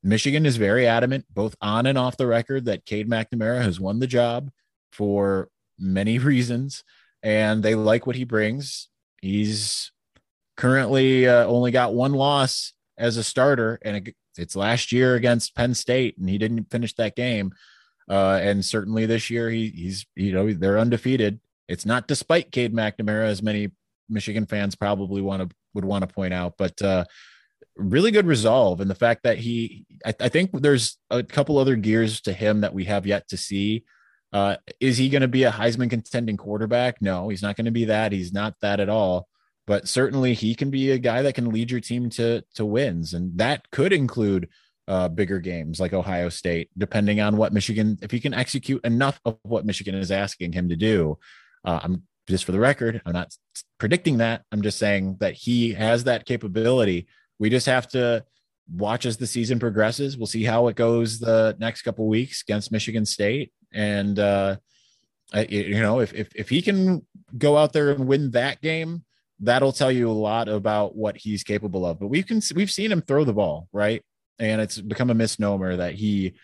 [0.02, 3.98] Michigan is very adamant, both on and off the record, that Cade McNamara has won
[3.98, 4.50] the job.
[4.92, 6.84] for many reasons,
[7.22, 8.88] and they like what he brings.
[9.20, 9.90] He's
[10.62, 15.74] currently uh, only got one loss as a starter, and it's last year against Penn
[15.74, 17.52] State, and he didn't finish that game.
[18.08, 21.40] Uh, and certainly this year, he, he's you know they're undefeated.
[21.66, 23.72] It's not despite Cade McNamara, as many
[24.08, 27.06] Michigan fans probably want to would want to point out, but uh,
[27.76, 31.74] really good resolve and the fact that he I, I, think there's a couple other
[31.74, 33.84] gears to him that we have yet to see
[34.32, 37.70] uh, is he going to be a heisman contending quarterback no he's not going to
[37.70, 39.26] be that he's not that at all
[39.66, 43.14] but certainly he can be a guy that can lead your team to to wins.
[43.14, 44.48] And that could include
[44.88, 49.20] uh, bigger games like ohio state depending on what michigan if he can execute enough
[49.24, 51.16] of what michigan is asking him to do.
[51.64, 53.32] Uh, i'm just for the record i'm not
[53.82, 54.44] predicting that.
[54.52, 57.08] I'm just saying that he has that capability.
[57.40, 58.24] We just have to
[58.72, 60.16] watch as the season progresses.
[60.16, 64.56] We'll see how it goes the next couple weeks against Michigan State, and uh,
[65.48, 67.04] you know if, if if he can
[67.36, 69.02] go out there and win that game,
[69.42, 72.00] that'll tell you a lot about what he's capable of.
[72.00, 74.02] But we can we've seen him throw the ball right,
[74.38, 76.34] and it's become a misnomer that he.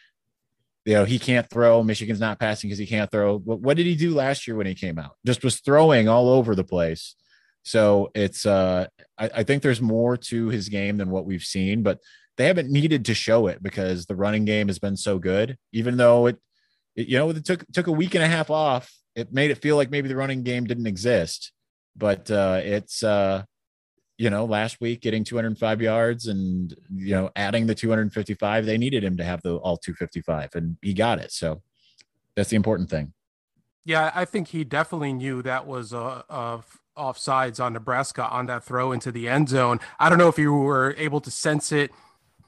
[0.85, 1.83] You know, he can't throw.
[1.83, 3.39] Michigan's not passing because he can't throw.
[3.39, 5.17] but What did he do last year when he came out?
[5.27, 7.15] Just was throwing all over the place.
[7.63, 8.87] So it's uh
[9.19, 11.99] I, I think there's more to his game than what we've seen, but
[12.39, 15.59] they haven't needed to show it because the running game has been so good.
[15.73, 16.39] Even though it,
[16.97, 19.61] it you know, it took took a week and a half off, it made it
[19.61, 21.53] feel like maybe the running game didn't exist.
[21.99, 23.45] But uh it's uh
[24.17, 29.05] you know, last week getting 205 yards and you know, adding the 255, they needed
[29.05, 31.31] him to have the all 255 and he got it.
[31.31, 31.63] So
[32.35, 33.13] that's the important thing.
[33.85, 36.63] Yeah, I think he definitely knew that was a, a
[36.99, 39.81] offsides on Nebraska on that throw into the end zone.
[39.99, 41.93] I don't know if you were able to sense it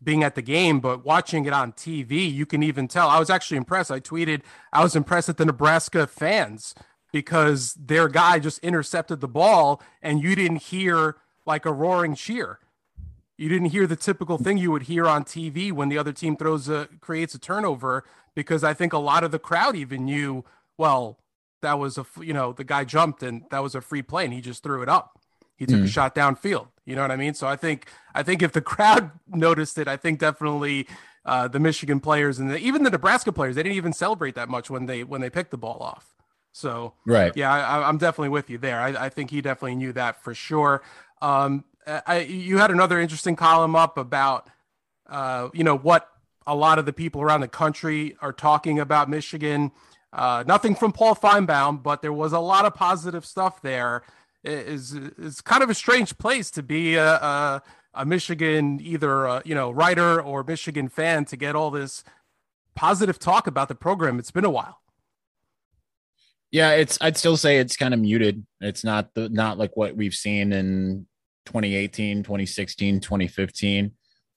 [0.02, 3.08] being at the game, but watching it on TV, you can even tell.
[3.08, 3.90] I was actually impressed.
[3.90, 6.74] I tweeted, I was impressed at the Nebraska fans
[7.12, 12.59] because their guy just intercepted the ball and you didn't hear like a roaring cheer.
[13.37, 16.37] You didn't hear the typical thing you would hear on TV when the other team
[16.37, 20.44] throws a creates a turnover because I think a lot of the crowd even knew,
[20.77, 21.18] well,
[21.62, 24.35] that was a you know the guy jumped and that was a free play and
[24.35, 25.18] he just threw it up.
[25.57, 25.85] He took mm.
[25.85, 26.68] a shot downfield.
[26.85, 27.35] You know what I mean?
[27.35, 30.87] So I think I think if the crowd noticed it, I think definitely
[31.25, 34.49] uh, the Michigan players and the, even the Nebraska players they didn't even celebrate that
[34.49, 36.14] much when they when they picked the ball off.
[36.52, 38.80] So right, yeah, I, am definitely with you there.
[38.80, 40.82] I, I, think he definitely knew that for sure.
[41.22, 44.48] Um, I, you had another interesting column up about
[45.08, 46.08] uh, you know what
[46.46, 49.70] a lot of the people around the country are talking about Michigan
[50.12, 54.02] uh, nothing from Paul Finebaum, but there was a lot of positive stuff there.
[54.42, 57.62] It is is kind of a strange place to be a, a,
[57.94, 62.02] a Michigan either a, you know writer or Michigan fan to get all this
[62.74, 64.18] positive talk about the program.
[64.18, 64.79] It's been a while.
[66.52, 68.44] Yeah, it's I'd still say it's kind of muted.
[68.60, 71.06] It's not the not like what we've seen in
[71.46, 73.92] 2018, 2016, 2015.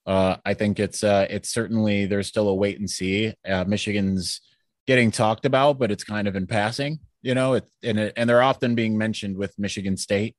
[0.06, 3.34] Uh, I think it's uh, it's certainly there's still a wait and see.
[3.48, 4.40] Uh, Michigan's
[4.86, 8.28] getting talked about, but it's kind of in passing, you know, it, and, it, and
[8.28, 10.36] they're often being mentioned with Michigan State,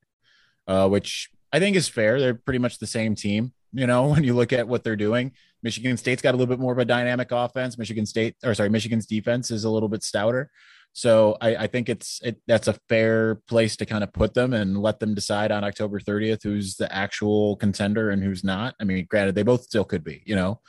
[0.67, 2.19] uh, which I think is fair.
[2.19, 5.31] They're pretty much the same team, you know, when you look at what they're doing.
[5.63, 7.77] Michigan State's got a little bit more of a dynamic offense.
[7.77, 10.51] Michigan State, or sorry, Michigan's defense is a little bit stouter.
[10.95, 14.53] So I, I think it's it, that's a fair place to kind of put them
[14.53, 18.75] and let them decide on October 30th who's the actual contender and who's not.
[18.79, 20.62] I mean, granted, they both still could be, you know,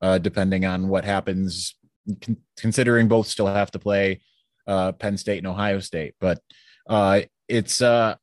[0.00, 1.76] uh, depending on what happens
[2.22, 4.22] con- considering both still have to play
[4.66, 6.14] uh, Penn State and Ohio State.
[6.18, 6.40] But
[6.88, 8.14] uh, it's uh,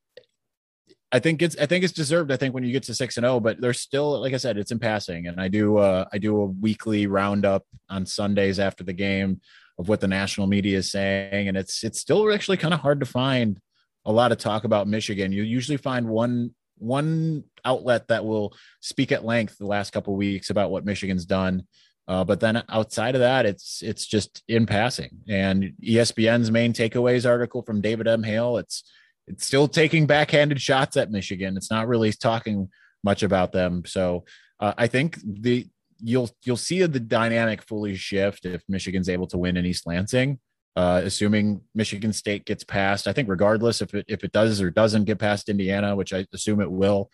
[1.11, 2.31] I think it's I think it's deserved.
[2.31, 4.37] I think when you get to six and zero, oh, but there's still like I
[4.37, 8.57] said, it's in passing, and I do uh, I do a weekly roundup on Sundays
[8.57, 9.41] after the game
[9.77, 12.99] of what the national media is saying, and it's it's still actually kind of hard
[12.99, 13.59] to find
[14.05, 15.31] a lot of talk about Michigan.
[15.31, 20.49] You usually find one one outlet that will speak at length the last couple weeks
[20.49, 21.67] about what Michigan's done.
[22.07, 25.11] Uh, but then outside of that, it's it's just in passing.
[25.29, 28.23] And ESPN's main takeaways article from David M.
[28.23, 28.83] Hale, it's
[29.27, 31.55] it's still taking backhanded shots at Michigan.
[31.55, 32.69] It's not really talking
[33.03, 33.83] much about them.
[33.85, 34.25] So
[34.59, 35.67] uh, I think the
[36.03, 40.39] you'll you'll see the dynamic fully shift if Michigan's able to win in East Lansing.
[40.75, 44.69] Uh, assuming Michigan State gets past, I think regardless if it if it does or
[44.69, 47.09] doesn't get past Indiana, which I assume it will.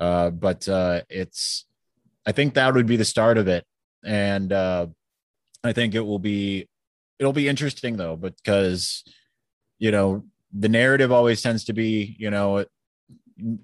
[0.00, 1.66] Uh, but uh, it's
[2.24, 3.66] I think that would be the start of it
[4.04, 4.86] and uh,
[5.62, 6.68] I think it will be
[7.18, 9.04] it'll be interesting though because
[9.78, 12.64] you know the narrative always tends to be you know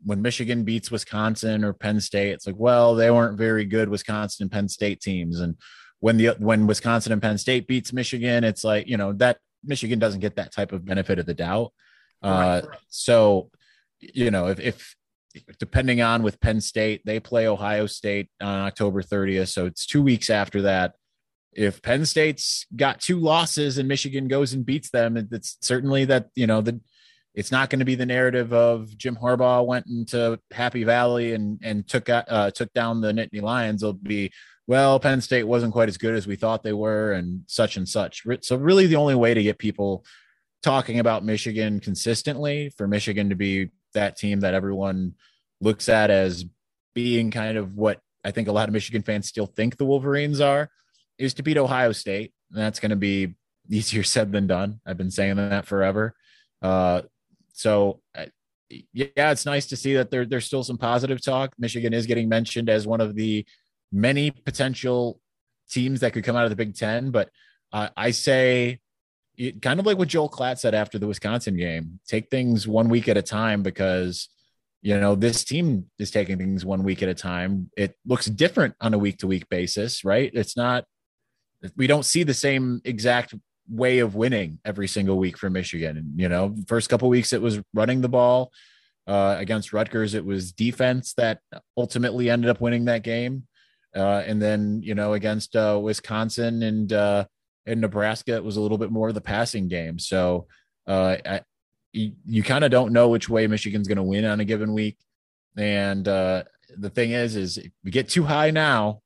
[0.04, 4.44] when Michigan beats Wisconsin or Penn State, it's like, well, they weren't very good Wisconsin
[4.44, 5.40] and Penn State teams.
[5.40, 5.56] And
[6.00, 9.98] when the when Wisconsin and Penn State beats Michigan, it's like, you know, that Michigan
[9.98, 11.72] doesn't get that type of benefit of the doubt.
[12.22, 13.50] Uh, so,
[14.00, 14.96] you know, if, if
[15.58, 19.48] depending on with Penn State, they play Ohio State on October 30th.
[19.48, 20.94] So it's two weeks after that.
[21.52, 26.28] If Penn State's got two losses and Michigan goes and beats them, it's certainly that,
[26.34, 26.80] you know, the,
[27.38, 31.60] it's not going to be the narrative of Jim Harbaugh went into Happy Valley and
[31.62, 33.80] and took uh, took down the Nittany Lions.
[33.80, 34.32] It'll be
[34.66, 37.88] well, Penn State wasn't quite as good as we thought they were, and such and
[37.88, 38.26] such.
[38.40, 40.04] So really, the only way to get people
[40.64, 45.14] talking about Michigan consistently for Michigan to be that team that everyone
[45.60, 46.44] looks at as
[46.92, 50.40] being kind of what I think a lot of Michigan fans still think the Wolverines
[50.40, 50.70] are
[51.18, 52.32] is to beat Ohio State.
[52.50, 53.36] And that's going to be
[53.70, 54.80] easier said than done.
[54.84, 56.16] I've been saying that forever.
[56.60, 57.02] Uh,
[57.58, 58.26] so uh,
[58.92, 61.52] yeah, it's nice to see that there, there's still some positive talk.
[61.58, 63.44] Michigan is getting mentioned as one of the
[63.90, 65.20] many potential
[65.68, 67.30] teams that could come out of the Big Ten, but
[67.72, 68.78] uh, I say
[69.36, 72.88] it, kind of like what Joel Klatt said after the Wisconsin game: take things one
[72.88, 74.28] week at a time because
[74.80, 77.70] you know this team is taking things one week at a time.
[77.76, 80.30] It looks different on a week to week basis, right?
[80.32, 80.84] It's not
[81.76, 83.34] we don't see the same exact
[83.68, 85.96] way of winning every single week for Michigan.
[85.96, 88.52] And, you know, first couple weeks it was running the ball
[89.06, 90.14] uh, against Rutgers.
[90.14, 91.40] It was defense that
[91.76, 93.46] ultimately ended up winning that game.
[93.94, 97.24] Uh, and then, you know, against uh, Wisconsin and uh,
[97.66, 99.98] and Nebraska, it was a little bit more of the passing game.
[99.98, 100.46] So
[100.86, 101.40] uh, I,
[101.92, 104.72] you, you kind of don't know which way Michigan's going to win on a given
[104.72, 104.96] week.
[105.56, 106.44] And uh,
[106.76, 109.00] the thing is, is if we get too high now,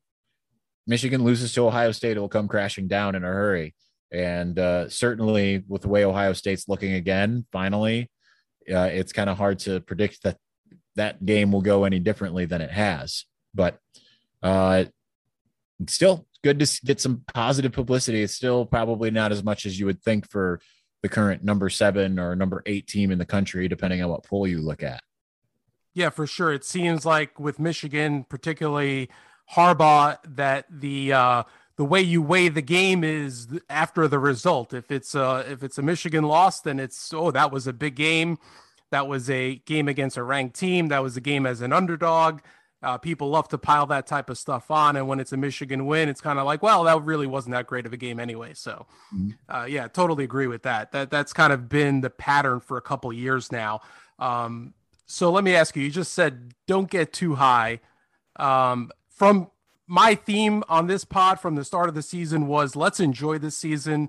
[0.86, 3.74] Michigan loses to Ohio State, it will come crashing down in a hurry.
[4.12, 8.10] And uh, certainly, with the way Ohio State's looking again, finally,
[8.72, 10.36] uh, it's kind of hard to predict that
[10.96, 13.24] that game will go any differently than it has.
[13.54, 13.78] But
[14.42, 14.84] uh,
[15.86, 18.22] still, good to get some positive publicity.
[18.22, 20.60] It's still probably not as much as you would think for
[21.02, 24.46] the current number seven or number eight team in the country, depending on what poll
[24.46, 25.00] you look at.
[25.94, 26.52] Yeah, for sure.
[26.52, 29.10] It seems like with Michigan, particularly
[29.52, 31.42] Harbaugh, that the uh,
[31.76, 34.74] the way you weigh the game is after the result.
[34.74, 37.94] If it's a if it's a Michigan loss, then it's oh that was a big
[37.94, 38.38] game,
[38.90, 42.40] that was a game against a ranked team, that was a game as an underdog.
[42.82, 45.86] Uh, people love to pile that type of stuff on, and when it's a Michigan
[45.86, 48.52] win, it's kind of like, well, that really wasn't that great of a game anyway.
[48.54, 49.30] So, mm-hmm.
[49.48, 50.90] uh, yeah, totally agree with that.
[50.90, 53.82] That that's kind of been the pattern for a couple years now.
[54.18, 54.74] Um,
[55.06, 57.78] so let me ask you: You just said don't get too high.
[58.34, 59.51] Um, from
[59.92, 63.58] my theme on this pod from the start of the season was let's enjoy this
[63.58, 64.08] season,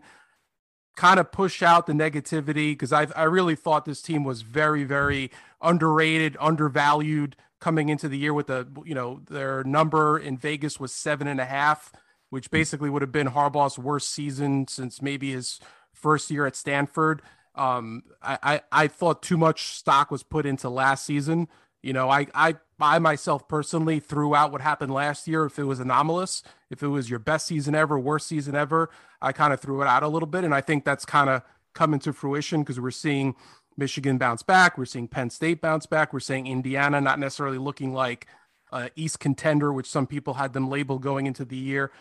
[0.95, 4.86] kind of push out the negativity because I I really thought this team was very
[4.86, 5.29] very
[5.61, 10.93] underrated, undervalued coming into the year with the you know their number in Vegas was
[10.93, 11.91] seven and a half,
[12.29, 15.59] which basically would have been Harbaugh's worst season since maybe his
[15.91, 17.21] first year at Stanford.
[17.55, 21.49] Um, I, I, I thought too much stock was put into last season.
[21.84, 25.65] You know, I I I myself personally threw out what happened last year if it
[25.65, 28.89] was anomalous, if it was your best season ever, worst season ever.
[29.21, 30.45] I kind of threw it out a little bit.
[30.45, 33.36] And I think that's kind of come into fruition because we're seeing
[33.77, 34.77] Michigan bounce back.
[34.77, 36.13] We're seeing Penn State bounce back.
[36.13, 38.27] We're seeing Indiana not necessarily looking like
[38.71, 41.91] uh, East contender, which some people had them labeled going into the year.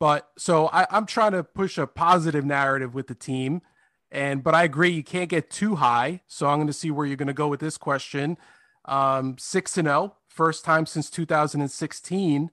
[0.00, 3.62] But so I, I'm trying to push a positive narrative with the team.
[4.10, 6.22] And but I agree you can't get too high.
[6.26, 8.36] So I'm going to see where you're going to go with this question
[8.84, 12.50] um, six and zero, oh, first time since 2016.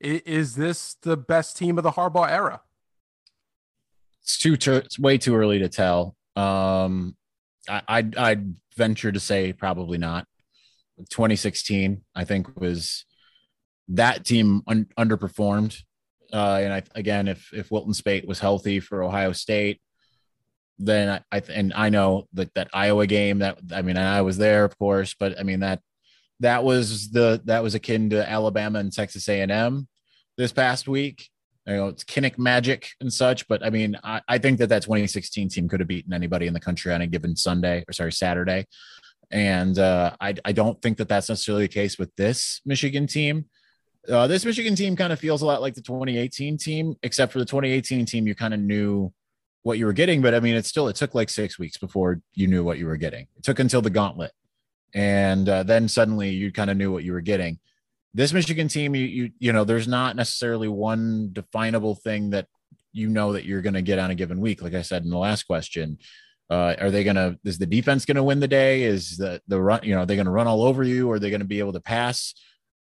[0.00, 2.62] Is this the best team of the Harbaugh era?
[4.22, 6.16] It's too, too it's way too early to tell.
[6.36, 7.16] Um,
[7.68, 10.26] I, I'd, I'd venture to say probably not.
[11.10, 13.04] 2016, I think, was
[13.88, 15.82] that team un- underperformed.
[16.32, 19.80] Uh, and I, again, if if Wilton Speight was healthy for Ohio State,
[20.80, 24.38] then I, I and I know that that Iowa game that I mean I was
[24.38, 25.80] there of course, but I mean that
[26.40, 29.86] that was the that was akin to Alabama and Texas A&M
[30.36, 31.28] this past week.
[31.66, 34.82] You know, it's Kinnick magic and such, but I mean, I, I think that that
[34.82, 38.12] 2016 team could have beaten anybody in the country on a given Sunday or sorry
[38.12, 38.66] Saturday,
[39.30, 43.44] and uh, I I don't think that that's necessarily the case with this Michigan team.
[44.08, 47.38] Uh, this Michigan team kind of feels a lot like the 2018 team, except for
[47.38, 49.12] the 2018 team, you kind of knew
[49.62, 52.20] what you were getting, but I mean, it still it took like six weeks before
[52.34, 53.26] you knew what you were getting.
[53.36, 54.32] It took until the gauntlet,
[54.94, 57.58] and uh, then suddenly you kind of knew what you were getting.
[58.14, 62.46] This Michigan team, you you you know, there's not necessarily one definable thing that
[62.92, 64.62] you know that you're going to get on a given week.
[64.62, 65.98] Like I said in the last question,
[66.48, 67.38] uh, are they going to?
[67.44, 68.82] Is the defense going to win the day?
[68.82, 69.80] Is the the run?
[69.82, 71.10] You know, are they going to run all over you?
[71.10, 72.34] Are they going to be able to pass?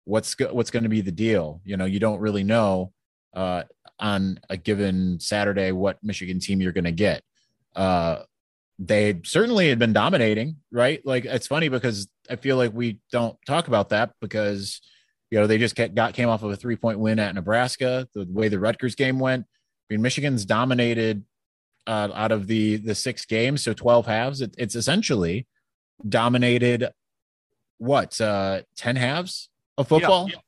[0.04, 1.62] What's what's going to be the deal?
[1.64, 2.92] You know, you don't really know
[3.34, 3.64] uh,
[4.00, 7.24] on a given Saturday what Michigan team you're going to get.
[7.76, 8.20] uh,
[8.78, 11.02] they certainly had been dominating, right?
[11.06, 14.82] Like it's funny because I feel like we don't talk about that because
[15.32, 18.08] you know they just got came off of a three point win at Nebraska.
[18.14, 21.24] The way the Rutgers game went, I mean, Michigan's dominated
[21.88, 24.42] uh, out of the the six games, so twelve halves.
[24.42, 25.48] It, it's essentially
[26.08, 26.90] dominated
[27.78, 30.28] what uh, ten halves of football.
[30.28, 30.42] Yeah, yeah.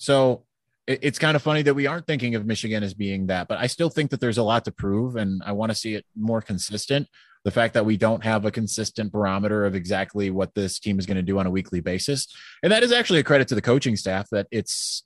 [0.00, 0.44] So
[0.90, 3.66] it's kind of funny that we aren't thinking of Michigan as being that, but I
[3.66, 6.42] still think that there's a lot to prove, and I want to see it more
[6.42, 7.08] consistent.
[7.44, 11.06] The fact that we don't have a consistent barometer of exactly what this team is
[11.06, 12.26] going to do on a weekly basis,
[12.62, 15.04] and that is actually a credit to the coaching staff that it's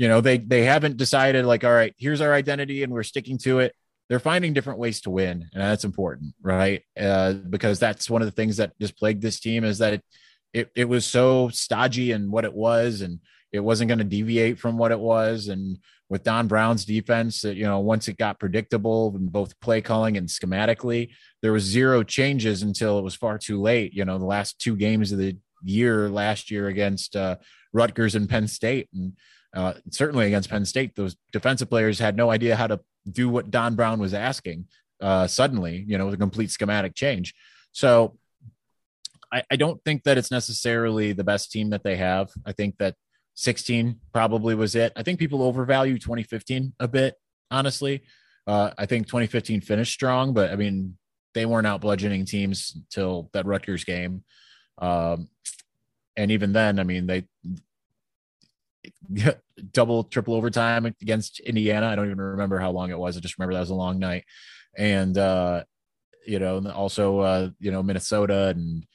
[0.00, 3.36] you know they they haven't decided like all right here's our identity and we're sticking
[3.36, 3.74] to it
[4.08, 8.26] they're finding different ways to win and that's important right uh, because that's one of
[8.26, 10.04] the things that just plagued this team is that it
[10.54, 13.20] it, it was so stodgy and what it was and
[13.52, 15.78] it wasn't going to deviate from what it was and
[16.08, 20.28] with don brown's defense you know once it got predictable in both play calling and
[20.28, 21.10] schematically
[21.42, 24.76] there was zero changes until it was far too late you know the last two
[24.76, 27.36] games of the year last year against uh,
[27.72, 29.12] rutgers and penn state and
[29.54, 32.80] uh, certainly against Penn State, those defensive players had no idea how to
[33.10, 34.66] do what Don Brown was asking.
[35.00, 37.34] Uh, suddenly, you know, with a complete schematic change.
[37.72, 38.18] So
[39.32, 42.30] I, I don't think that it's necessarily the best team that they have.
[42.44, 42.96] I think that
[43.34, 44.92] 16 probably was it.
[44.96, 47.14] I think people overvalue 2015 a bit,
[47.50, 48.02] honestly.
[48.46, 50.96] Uh, I think 2015 finished strong, but I mean,
[51.34, 54.24] they weren't out bludgeoning teams until that Rutgers game.
[54.78, 55.28] Um,
[56.16, 57.24] and even then, I mean, they
[59.72, 61.86] double, triple overtime against Indiana.
[61.86, 63.16] I don't even remember how long it was.
[63.16, 64.24] I just remember that was a long night.
[64.76, 65.64] And, uh,
[66.26, 68.86] you know, also, uh, you know, Minnesota and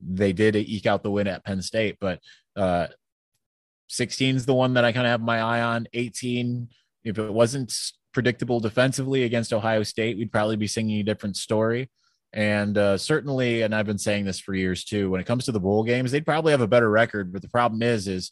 [0.00, 2.20] they did eke out the win at Penn State, but,
[2.54, 2.88] uh,
[3.88, 5.86] 16 is the one that I kind of have my eye on.
[5.92, 6.68] 18,
[7.04, 7.72] if it wasn't
[8.12, 11.90] predictable defensively against Ohio State, we'd probably be singing a different story.
[12.32, 15.52] And uh, certainly, and I've been saying this for years too, when it comes to
[15.52, 17.32] the bowl games, they'd probably have a better record.
[17.32, 18.30] But the problem is, is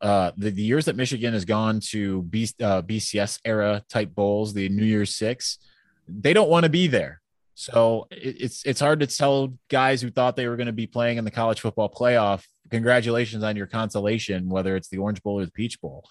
[0.00, 4.52] uh, the, the years that Michigan has gone to B, uh, BCS era type bowls,
[4.52, 5.58] the New Year's Six,
[6.06, 7.22] they don't want to be there.
[7.54, 10.86] So it, it's it's hard to tell guys who thought they were going to be
[10.86, 12.44] playing in the college football playoff.
[12.70, 16.04] Congratulations on your consolation, whether it's the Orange Bowl or the Peach Bowl.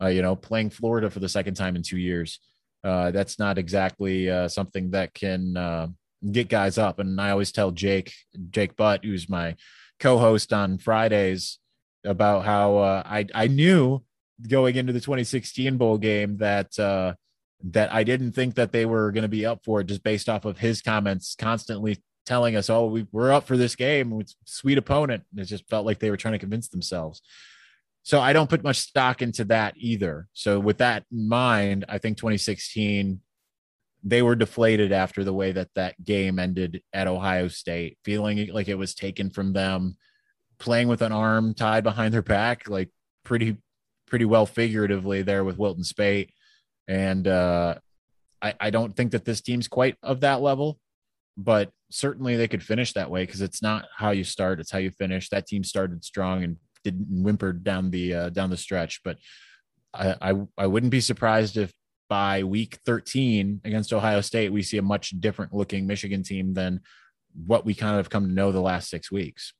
[0.00, 2.38] Uh, you know, playing Florida for the second time in two years.
[2.84, 5.88] Uh, that's not exactly uh, something that can uh,
[6.30, 6.98] get guys up.
[6.98, 8.12] And I always tell Jake,
[8.50, 9.56] Jake Butt, who's my
[9.98, 11.58] co-host on Fridays,
[12.04, 14.02] about how uh, I I knew
[14.48, 17.14] going into the 2016 bowl game that uh,
[17.64, 20.28] that I didn't think that they were going to be up for it just based
[20.28, 24.20] off of his comments constantly telling us, "Oh, we, we're up for this game.
[24.20, 27.22] It's sweet opponent." And it just felt like they were trying to convince themselves.
[28.02, 30.28] So I don't put much stock into that either.
[30.32, 33.20] So with that in mind, I think 2016
[34.04, 38.68] they were deflated after the way that that game ended at Ohio State, feeling like
[38.68, 39.96] it was taken from them
[40.58, 42.90] playing with an arm tied behind their back, like
[43.24, 43.56] pretty
[44.06, 46.30] pretty well figuratively there with Wilton Speight.
[46.86, 47.74] And uh,
[48.40, 50.78] I, I don't think that this team's quite of that level,
[51.36, 54.78] but certainly they could finish that way because it's not how you start, it's how
[54.78, 55.28] you finish.
[55.28, 59.18] That team started strong and didn't whimper down the uh, down the stretch, but
[59.92, 61.72] I, I I wouldn't be surprised if
[62.08, 66.80] by week 13 against Ohio State we see a much different looking Michigan team than
[67.46, 69.52] what we kind of come to know the last six weeks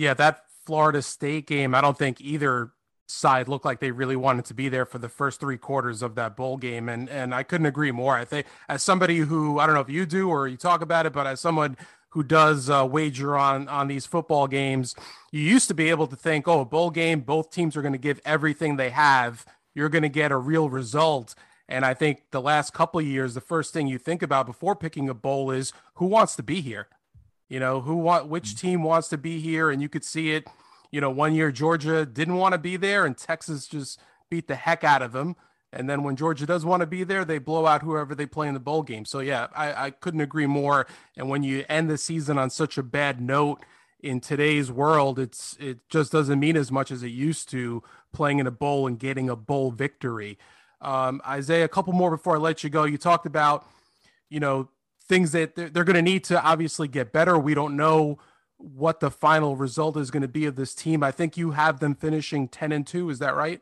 [0.00, 2.70] yeah, that Florida State game, I don't think either
[3.10, 6.14] side looked like they really wanted to be there for the first three quarters of
[6.14, 6.88] that bowl game.
[6.88, 8.16] And and I couldn't agree more.
[8.16, 11.06] I think as somebody who I don't know if you do or you talk about
[11.06, 11.76] it, but as someone
[12.10, 14.94] who does uh, wager on on these football games,
[15.30, 17.92] you used to be able to think, oh, a bowl game, both teams are going
[17.92, 19.44] to give everything they have.
[19.74, 21.34] You're going to get a real result.
[21.68, 24.74] And I think the last couple of years, the first thing you think about before
[24.74, 26.88] picking a bowl is who wants to be here.
[27.48, 28.60] You know, who want which mm.
[28.60, 30.46] team wants to be here, and you could see it.
[30.90, 34.56] You know, one year Georgia didn't want to be there, and Texas just beat the
[34.56, 35.36] heck out of them.
[35.72, 38.48] And then when Georgia does want to be there, they blow out whoever they play
[38.48, 39.04] in the bowl game.
[39.04, 40.86] So yeah, I, I couldn't agree more.
[41.16, 43.64] And when you end the season on such a bad note
[44.00, 48.40] in today's world, it's it just doesn't mean as much as it used to playing
[48.40, 50.38] in a bowl and getting a bowl victory.
[50.80, 52.84] Um, Isaiah, a couple more before I let you go.
[52.84, 53.64] You talked about,
[54.28, 54.70] you know,
[55.08, 57.38] things that they're, they're going to need to obviously get better.
[57.38, 58.18] We don't know
[58.60, 61.02] what the final result is going to be of this team.
[61.02, 63.10] I think you have them finishing 10 and 2.
[63.10, 63.60] Is that right?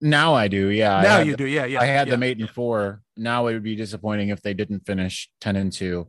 [0.00, 0.68] Now I do.
[0.68, 1.00] Yeah.
[1.02, 1.46] Now you do.
[1.46, 1.64] Yeah.
[1.64, 1.80] Yeah.
[1.80, 2.12] I had yeah.
[2.12, 3.02] them eight and four.
[3.16, 6.06] Now it would be disappointing if they didn't finish 10 and 2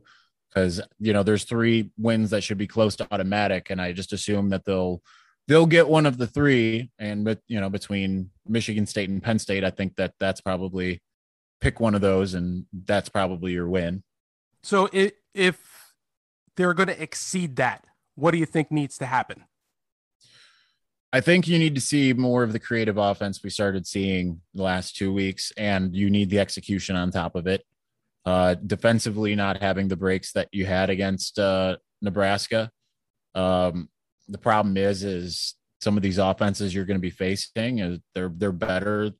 [0.50, 3.70] because, you know, there's three wins that should be close to automatic.
[3.70, 5.02] And I just assume that they'll,
[5.46, 6.90] they'll get one of the three.
[6.98, 11.00] And, but, you know, between Michigan State and Penn State, I think that that's probably
[11.60, 14.02] pick one of those, and that's probably your win.
[14.62, 15.67] So it, if
[16.58, 17.84] they're going to exceed that,
[18.16, 19.44] what do you think needs to happen?
[21.12, 24.62] I think you need to see more of the creative offense we started seeing the
[24.62, 27.64] last two weeks, and you need the execution on top of it.
[28.26, 32.70] Uh, defensively, not having the breaks that you had against uh, Nebraska.
[33.34, 33.88] Um,
[34.28, 38.52] the problem is, is some of these offenses you're going to be facing they're they're
[38.52, 39.12] better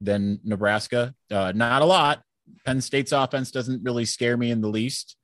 [0.00, 1.14] than Nebraska.
[1.30, 2.22] Uh, not a lot.
[2.66, 5.16] Penn State's offense doesn't really scare me in the least.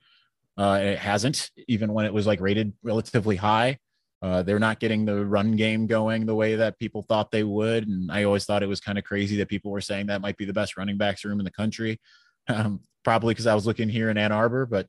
[0.56, 3.78] Uh, it hasn't, even when it was like rated relatively high.
[4.20, 7.88] Uh, they're not getting the run game going the way that people thought they would.
[7.88, 10.36] And I always thought it was kind of crazy that people were saying that might
[10.36, 12.00] be the best running backs room in the country.
[12.48, 14.86] Um, probably because I was looking here in Ann Arbor, but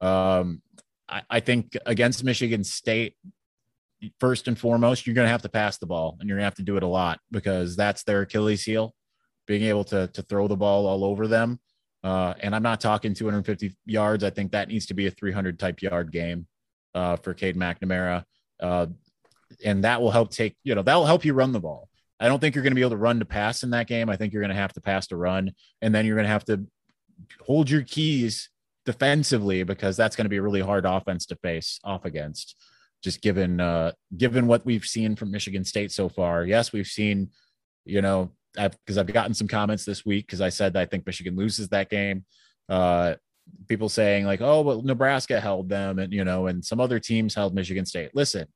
[0.00, 0.62] um,
[1.08, 3.14] I, I think against Michigan State,
[4.20, 6.46] first and foremost, you're going to have to pass the ball and you're going to
[6.46, 8.94] have to do it a lot because that's their Achilles heel,
[9.46, 11.58] being able to, to throw the ball all over them.
[12.04, 14.22] Uh, and I'm not talking 250 yards.
[14.24, 16.46] I think that needs to be a 300 type yard game
[16.94, 18.24] uh, for Cade McNamara.
[18.60, 18.86] Uh,
[19.64, 21.88] and that will help take, you know, that'll help you run the ball.
[22.20, 24.08] I don't think you're going to be able to run to pass in that game.
[24.08, 26.32] I think you're going to have to pass to run, and then you're going to
[26.32, 26.66] have to
[27.40, 28.50] hold your keys
[28.84, 32.56] defensively because that's going to be a really hard offense to face off against.
[33.02, 36.44] Just given uh, given what we've seen from Michigan State so far.
[36.44, 37.30] Yes, we've seen,
[37.84, 41.06] you know, because I've, I've, gotten some comments this week because I said I think
[41.06, 42.24] Michigan loses that game.
[42.68, 43.14] Uh,
[43.66, 47.34] people saying like, oh, well, Nebraska held them, and you know, and some other teams
[47.34, 48.10] held Michigan State.
[48.14, 48.46] Listen,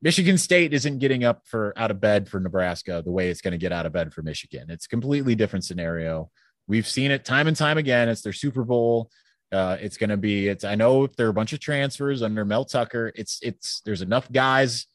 [0.00, 3.52] Michigan State isn't getting up for out of bed for Nebraska the way it's going
[3.52, 4.70] to get out of bed for Michigan.
[4.70, 6.30] It's a completely different scenario.
[6.66, 8.08] We've seen it time and time again.
[8.08, 9.10] It's their Super Bowl.
[9.50, 10.48] Uh, it's going to be.
[10.48, 10.64] It's.
[10.64, 13.12] I know there are a bunch of transfers under Mel Tucker.
[13.14, 13.40] It's.
[13.42, 13.80] It's.
[13.84, 14.86] There's enough guys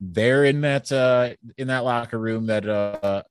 [0.00, 3.22] there in that uh, in that locker room that uh,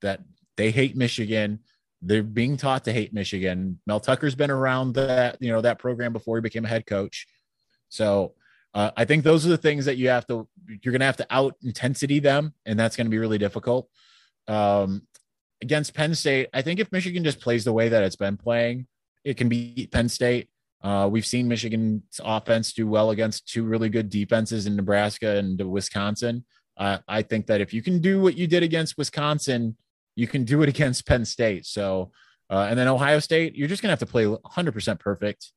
[0.00, 0.20] that
[0.56, 1.60] they hate Michigan.
[2.02, 3.80] They're being taught to hate Michigan.
[3.86, 7.26] Mel Tucker's been around that you know that program before he became a head coach.
[7.88, 8.34] So
[8.74, 10.48] uh, I think those are the things that you have to
[10.82, 13.88] you're going to have to out intensity them, and that's going to be really difficult.
[14.48, 15.02] Um,
[15.62, 18.86] against Penn State, I think if Michigan just plays the way that it's been playing,
[19.24, 20.48] it can beat Penn State.
[20.86, 25.60] Uh, we've seen Michigan's offense do well against two really good defenses in Nebraska and
[25.60, 26.44] Wisconsin.
[26.76, 29.76] Uh, I think that if you can do what you did against Wisconsin,
[30.14, 31.66] you can do it against Penn State.
[31.66, 32.12] So,
[32.48, 35.50] uh, and then Ohio State, you're just going to have to play 100% perfect.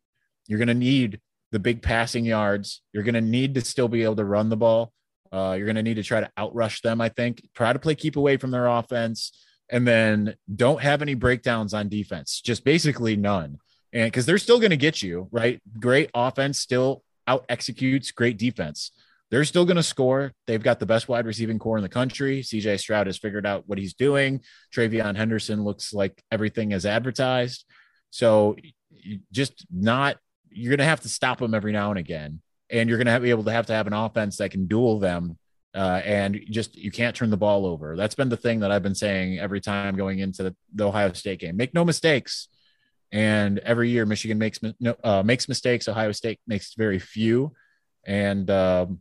[0.47, 1.19] You're going to need
[1.51, 2.81] the big passing yards.
[2.91, 4.93] You're going to need to still be able to run the ball.
[5.31, 7.47] Uh, you're going to need to try to outrush them, I think.
[7.53, 9.31] Try to play keep away from their offense,
[9.69, 12.41] and then don't have any breakdowns on defense.
[12.41, 13.59] Just basically none.
[13.93, 15.61] And because they're still going to get you, right?
[15.79, 18.91] Great offense still out executes great defense.
[19.31, 20.33] They're still going to score.
[20.47, 22.41] They've got the best wide receiving corps in the country.
[22.41, 24.41] CJ Stroud has figured out what he's doing.
[24.75, 27.65] TreVeyon Henderson looks like everything is advertised.
[28.09, 28.55] So
[29.31, 30.17] just not
[30.51, 33.19] you're going to have to stop them every now and again, and you're going to
[33.19, 35.37] be able to have to have an offense that can duel them.
[35.75, 37.95] Uh, and just you can't turn the ball over.
[37.95, 41.13] That's been the thing that I've been saying every time going into the, the Ohio
[41.13, 41.55] State game.
[41.55, 42.47] Make no mistakes.
[43.11, 44.59] And every year, Michigan makes
[45.03, 45.87] uh, makes mistakes.
[45.87, 47.53] Ohio State makes very few.
[48.05, 48.99] And um,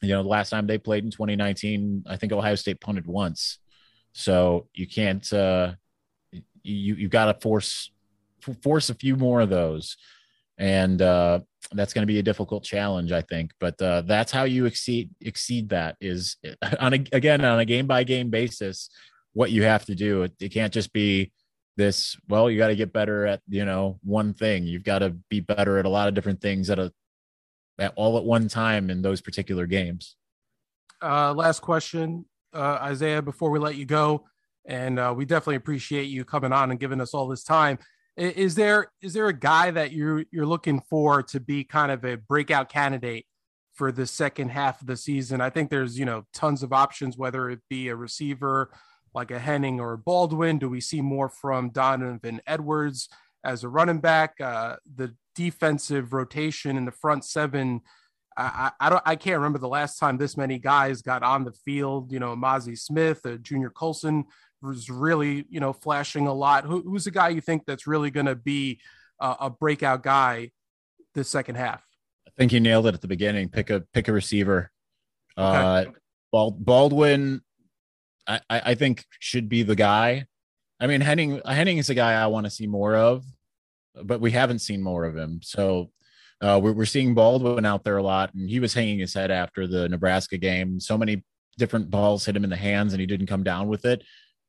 [0.00, 3.58] you know, the last time they played in 2019, I think Ohio State punted once.
[4.12, 5.30] So you can't.
[5.32, 5.74] Uh,
[6.62, 7.90] you you've got to force
[8.62, 9.96] force a few more of those
[10.60, 11.40] and uh,
[11.72, 13.52] that's going to be a difficult challenge, I think.
[13.58, 16.36] But uh, that's how you exceed exceed that is
[16.80, 18.90] on a, again on a game by game basis.
[19.32, 21.32] What you have to do, it, it can't just be
[21.80, 22.16] this.
[22.28, 24.66] Well, you got to get better at you know one thing.
[24.66, 26.92] You've got to be better at a lot of different things at a
[27.78, 30.16] at all at one time in those particular games.
[31.02, 34.26] Uh, last question, uh, Isaiah, before we let you go,
[34.66, 37.78] and uh, we definitely appreciate you coming on and giving us all this time.
[38.16, 42.04] Is there is there a guy that you're you're looking for to be kind of
[42.04, 43.24] a breakout candidate
[43.72, 45.40] for the second half of the season?
[45.40, 48.70] I think there's you know tons of options, whether it be a receiver
[49.14, 50.58] like a Henning or a Baldwin.
[50.58, 53.08] Do we see more from Donovan Edwards
[53.44, 54.40] as a running back?
[54.40, 57.80] Uh, the defensive rotation in the front seven.
[58.36, 61.52] I, I, don't I can't remember the last time this many guys got on the
[61.52, 62.12] field.
[62.12, 64.24] You know, Mazi Smith, uh, Junior Colson
[64.62, 66.64] was really, you know, flashing a lot.
[66.64, 68.80] Who, who's the guy you think that's really going to be
[69.18, 70.50] uh, a breakout guy
[71.14, 71.82] this second half?
[72.26, 73.48] I think you nailed it at the beginning.
[73.48, 74.70] Pick a pick a receiver.
[75.36, 75.90] Okay.
[76.32, 77.42] Uh, Baldwin,
[78.26, 80.26] I, I think should be the guy.
[80.78, 83.24] I mean, Henning Henning is a guy I want to see more of,
[84.02, 85.40] but we haven't seen more of him.
[85.42, 85.90] So
[86.40, 89.30] uh, we're, we're seeing Baldwin out there a lot, and he was hanging his head
[89.30, 90.80] after the Nebraska game.
[90.80, 91.22] So many
[91.58, 94.02] different balls hit him in the hands, and he didn't come down with it.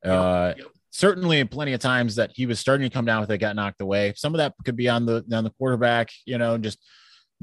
[0.03, 0.53] Uh,
[0.91, 3.81] certainly plenty of times that he was starting to come down with it got knocked
[3.81, 4.13] away.
[4.15, 6.79] Some of that could be on the on the quarterback, you know, just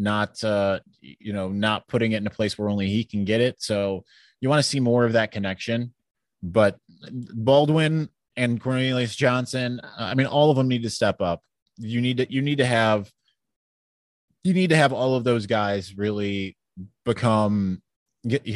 [0.01, 3.41] not uh you know not putting it in a place where only he can get
[3.41, 3.61] it.
[3.61, 4.05] So
[4.41, 5.93] you want to see more of that connection.
[6.43, 6.79] But
[7.11, 11.43] Baldwin and Cornelius Johnson, I mean, all of them need to step up.
[11.77, 13.11] You need to you need to have
[14.45, 16.57] you need to have all of those guys really
[17.05, 17.83] become
[18.27, 18.47] get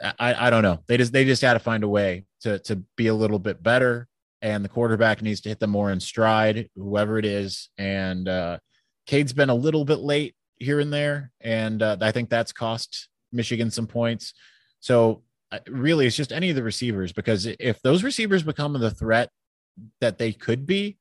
[0.00, 0.80] I, I don't know.
[0.86, 3.62] They just they just got to find a way to to be a little bit
[3.62, 4.08] better.
[4.40, 7.70] And the quarterback needs to hit them more in stride, whoever it is.
[7.78, 8.58] And uh
[9.06, 13.08] Cade's been a little bit late here and there, and uh, I think that's cost
[13.32, 14.34] Michigan some points.
[14.80, 15.22] So
[15.68, 19.30] really, it's just any of the receivers because if those receivers become the threat
[20.00, 20.98] that they could be,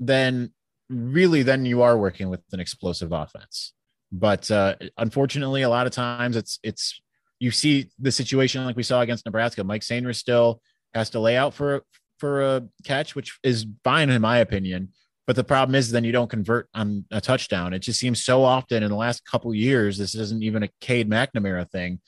[0.00, 0.52] then
[0.88, 3.72] really, then you are working with an explosive offense.
[4.12, 7.00] But uh, unfortunately, a lot of times it's it's
[7.40, 9.64] you see the situation like we saw against Nebraska.
[9.64, 10.60] Mike Sainristil still
[10.94, 11.82] has to lay out for
[12.18, 14.90] for a catch, which is fine in my opinion.
[15.26, 17.72] But the problem is then you don't convert on a touchdown.
[17.72, 19.96] It just seems so often in the last couple years.
[19.96, 22.00] This isn't even a Cade McNamara thing.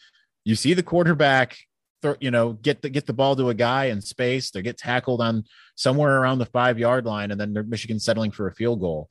[0.47, 1.57] You see the quarterback,
[2.21, 4.53] you know, get the get the ball to a guy in space.
[4.53, 5.43] They get tackled on
[5.75, 9.11] somewhere around the five yard line, and then Michigan settling for a field goal.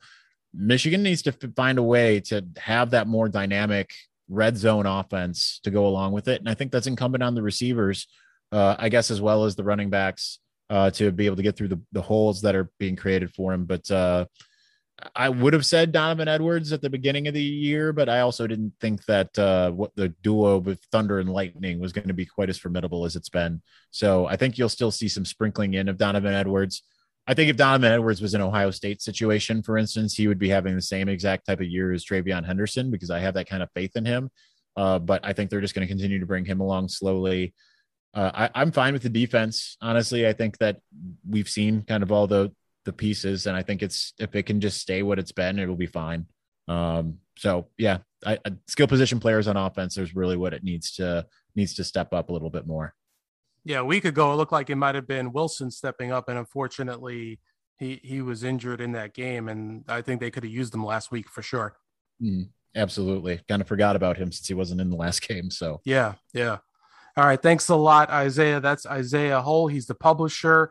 [0.54, 3.90] Michigan needs to find a way to have that more dynamic
[4.30, 7.42] red zone offense to go along with it, and I think that's incumbent on the
[7.42, 8.06] receivers,
[8.50, 10.38] uh, I guess, as well as the running backs
[10.70, 13.52] uh, to be able to get through the, the holes that are being created for
[13.52, 13.66] him.
[13.66, 14.24] But uh,
[15.14, 18.46] I would have said Donovan Edwards at the beginning of the year, but I also
[18.46, 22.24] didn't think that uh, what the duo with Thunder and Lightning was going to be
[22.24, 23.60] quite as formidable as it's been.
[23.90, 26.82] So I think you'll still see some sprinkling in of Donovan Edwards.
[27.26, 30.48] I think if Donovan Edwards was in Ohio State situation, for instance, he would be
[30.48, 33.62] having the same exact type of year as TreVeyon Henderson because I have that kind
[33.62, 34.30] of faith in him.
[34.76, 37.54] Uh, but I think they're just going to continue to bring him along slowly.
[38.14, 39.76] Uh, I, am fine with the defense.
[39.82, 40.80] Honestly, I think that
[41.28, 42.52] we've seen kind of all the
[42.86, 45.76] the pieces, and I think it's if it can just stay what it's been, it'll
[45.76, 46.24] be fine.
[46.68, 50.92] Um, so yeah, I, I, skill position players on offense is really what it needs
[50.92, 52.94] to needs to step up a little bit more.
[53.64, 56.38] Yeah, a week ago it looked like it might have been Wilson stepping up, and
[56.38, 57.40] unfortunately
[57.78, 60.84] he he was injured in that game, and I think they could have used him
[60.84, 61.76] last week for sure.
[62.22, 65.50] Mm, absolutely, kind of forgot about him since he wasn't in the last game.
[65.50, 66.58] So yeah, yeah.
[67.18, 67.40] All right.
[67.40, 68.60] Thanks a lot, Isaiah.
[68.60, 69.68] That's Isaiah Hole.
[69.68, 70.70] He's the publisher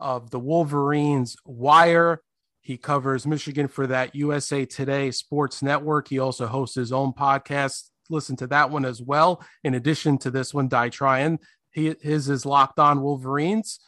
[0.00, 2.22] of the Wolverines Wire.
[2.60, 6.08] He covers Michigan for that USA Today Sports Network.
[6.08, 7.90] He also hosts his own podcast.
[8.10, 9.44] Listen to that one as well.
[9.64, 11.38] In addition to this one, Die Trying.
[11.70, 13.80] He his is Locked On Wolverines.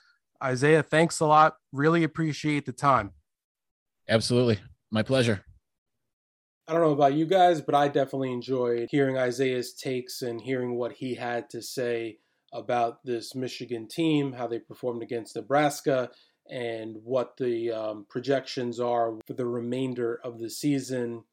[0.43, 1.55] Isaiah, thanks a lot.
[1.73, 3.13] Really appreciate the time.
[4.09, 4.61] Absolutely.
[4.91, 5.45] My pleasure.
[6.69, 10.77] I don't know about you guys, but I definitely enjoyed hearing Isaiah's takes and hearing
[10.77, 12.19] what he had to say
[12.53, 16.11] about this Michigan team, how they performed against Nebraska,
[16.51, 21.25] and what the um, projections are for the remainder of the season.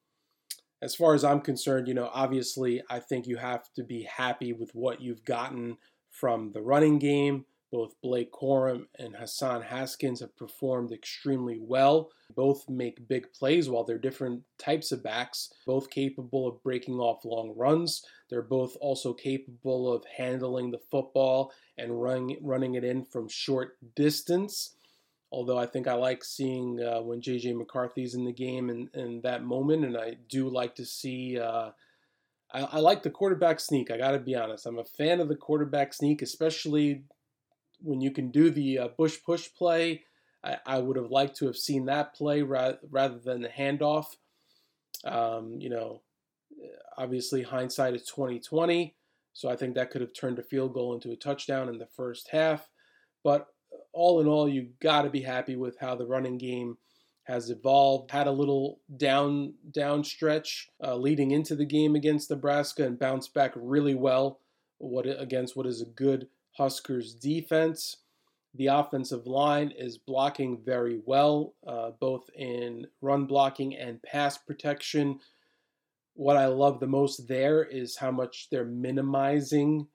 [0.82, 4.52] As far as I'm concerned, you know, obviously, I think you have to be happy
[4.54, 5.78] with what you've gotten
[6.10, 7.46] from the running game
[7.76, 12.10] both Blake Corum and Hassan Haskins have performed extremely well.
[12.34, 17.26] Both make big plays while they're different types of backs, both capable of breaking off
[17.26, 18.02] long runs.
[18.30, 23.76] They're both also capable of handling the football and running, running it in from short
[23.94, 24.78] distance.
[25.30, 29.20] Although I think I like seeing uh, when JJ McCarthy's in the game in, in
[29.24, 31.38] that moment, and I do like to see.
[31.38, 31.72] Uh,
[32.54, 33.92] I, I like the quarterback sneak.
[33.92, 34.66] I got to be honest.
[34.66, 37.04] I'm a fan of the quarterback sneak, especially
[37.82, 40.04] when you can do the uh, bush push play,
[40.44, 44.06] I, I, would have liked to have seen that play rather, rather than the handoff.
[45.04, 46.02] Um, you know,
[46.98, 48.96] obviously hindsight is 2020,
[49.34, 51.88] so I think that could have turned a field goal into a touchdown in the
[51.96, 52.68] first half.
[53.24, 53.48] But
[53.94, 56.78] all in all, you got to be happy with how the running game
[57.24, 58.12] has evolved.
[58.12, 63.34] Had a little down down stretch uh, leading into the game against Nebraska and bounced
[63.34, 64.40] back really well.
[64.78, 66.28] What against what is a good
[66.58, 67.98] Huskers defense.
[68.54, 75.20] The offensive line is blocking very well, uh, both in run blocking and pass protection.
[76.14, 79.88] What I love the most there is how much they're minimizing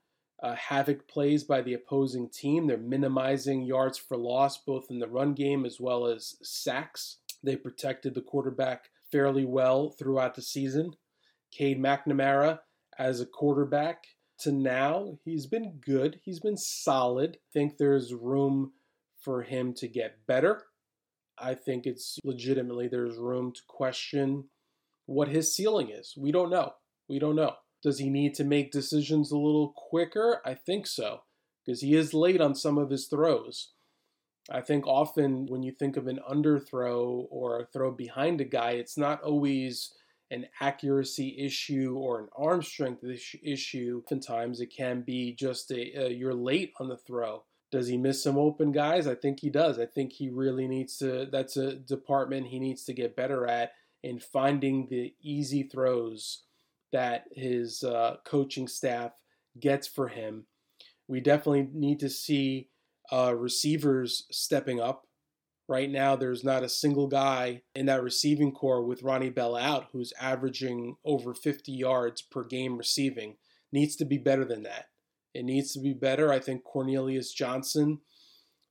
[0.42, 2.66] uh, havoc plays by the opposing team.
[2.66, 7.18] They're minimizing yards for loss, both in the run game as well as sacks.
[7.42, 10.92] They protected the quarterback fairly well throughout the season.
[11.50, 12.60] Cade McNamara,
[12.98, 14.04] as a quarterback,
[14.40, 16.20] to now, he's been good.
[16.24, 17.36] He's been solid.
[17.36, 18.72] I think there's room
[19.22, 20.64] for him to get better.
[21.38, 24.44] I think it's legitimately there's room to question
[25.06, 26.14] what his ceiling is.
[26.16, 26.74] We don't know.
[27.08, 27.54] We don't know.
[27.82, 30.42] Does he need to make decisions a little quicker?
[30.44, 31.22] I think so,
[31.64, 33.72] because he is late on some of his throws.
[34.50, 38.72] I think often when you think of an underthrow or a throw behind a guy,
[38.72, 39.92] it's not always
[40.30, 43.04] an accuracy issue or an arm strength
[43.42, 44.02] issue.
[44.04, 47.44] Oftentimes it can be just a, you're late on the throw.
[47.72, 49.06] Does he miss some open guys?
[49.06, 49.78] I think he does.
[49.78, 51.28] I think he really needs to.
[51.30, 53.72] That's a department he needs to get better at
[54.02, 56.44] in finding the easy throws
[56.92, 59.12] that his uh, coaching staff
[59.60, 60.46] gets for him.
[61.06, 62.68] We definitely need to see
[63.12, 65.06] uh, receivers stepping up.
[65.70, 69.86] Right now, there's not a single guy in that receiving corps with Ronnie Bell out
[69.92, 73.36] who's averaging over 50 yards per game receiving.
[73.70, 74.86] Needs to be better than that.
[75.32, 76.32] It needs to be better.
[76.32, 78.00] I think Cornelius Johnson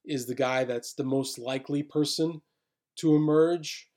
[0.04, 2.42] is the guy that's the most likely person
[2.98, 3.88] to emerge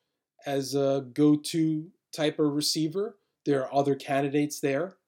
[0.46, 3.16] as a go to type of receiver.
[3.44, 4.98] There are other candidates there.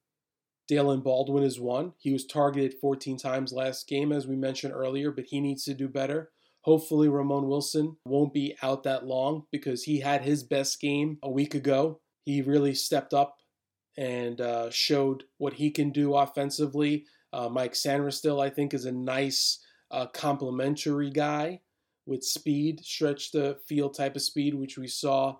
[0.68, 1.92] Daylen Baldwin is one.
[1.98, 5.74] He was targeted 14 times last game, as we mentioned earlier, but he needs to
[5.74, 6.32] do better.
[6.64, 11.30] Hopefully, Roman Wilson won't be out that long because he had his best game a
[11.30, 12.00] week ago.
[12.24, 13.36] He really stepped up
[13.98, 17.04] and uh, showed what he can do offensively.
[17.34, 19.58] Uh, Mike Sainristil, I think, is a nice
[19.90, 21.60] uh, guy
[22.06, 25.36] with speed, stretch the field type of speed, which we saw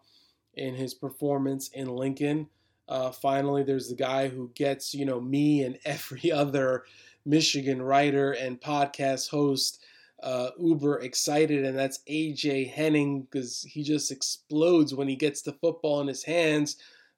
[0.52, 2.48] in his performance in Lincoln.
[2.86, 6.84] Uh, finally, there's the guy who gets, you know, me and every other
[7.24, 9.82] Michigan writer and podcast host
[10.22, 15.52] uh, uber excited, and that's AJ Henning because he just explodes when he gets the
[15.52, 16.76] football in his hands.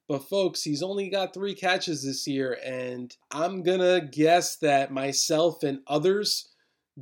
[0.09, 5.63] But folks, he's only got three catches this year, and I'm gonna guess that myself
[5.63, 6.49] and others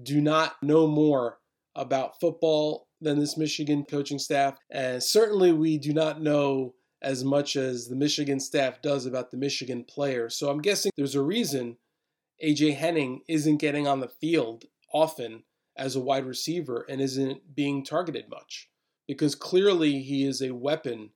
[0.03, 1.39] do not know more
[1.75, 7.55] about football than this Michigan coaching staff, and certainly we do not know as much
[7.57, 10.37] as the Michigan staff does about the Michigan players.
[10.37, 11.77] So I'm guessing there's a reason
[12.43, 15.45] AJ Henning isn't getting on the field often
[15.77, 18.69] as a wide receiver and isn't being targeted much
[19.07, 21.11] because clearly he is a weapon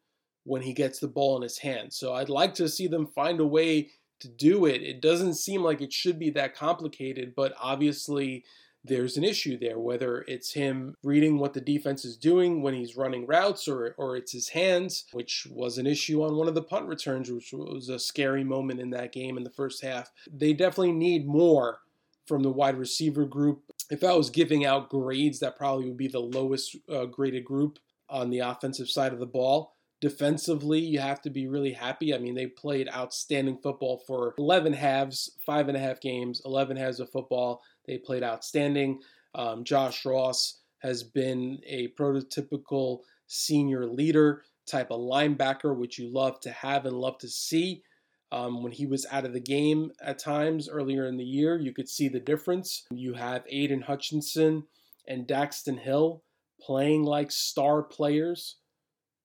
[0.45, 1.93] when he gets the ball in his hand.
[1.93, 3.91] So I'd like to see them find a way
[4.21, 4.83] to do it.
[4.83, 8.45] It doesn't seem like it should be that complicated, but obviously
[8.85, 12.97] there's an issue there, whether it's him reading what the defense is doing when he's
[12.97, 16.63] running routes or, or it's his hands, which was an issue on one of the
[16.63, 20.11] punt returns, which was a scary moment in that game in the first half.
[20.33, 21.81] They definitely need more
[22.29, 23.62] from the wide receiver group.
[23.91, 27.79] If I was giving out grades, that probably would be the lowest uh, graded group
[28.09, 29.72] on the offensive side of the ball.
[30.01, 32.14] Defensively, you have to be really happy.
[32.14, 36.76] I mean, they played outstanding football for 11 halves, five and a half games, 11
[36.76, 37.62] halves of football.
[37.87, 39.01] They played outstanding.
[39.35, 46.39] Um, Josh Ross has been a prototypical senior leader type of linebacker, which you love
[46.41, 47.83] to have and love to see.
[48.31, 51.72] Um, when he was out of the game at times earlier in the year, you
[51.72, 52.85] could see the difference.
[52.91, 54.64] You have Aidan Hutchinson
[55.07, 56.22] and Daxton Hill
[56.61, 58.57] playing like star players,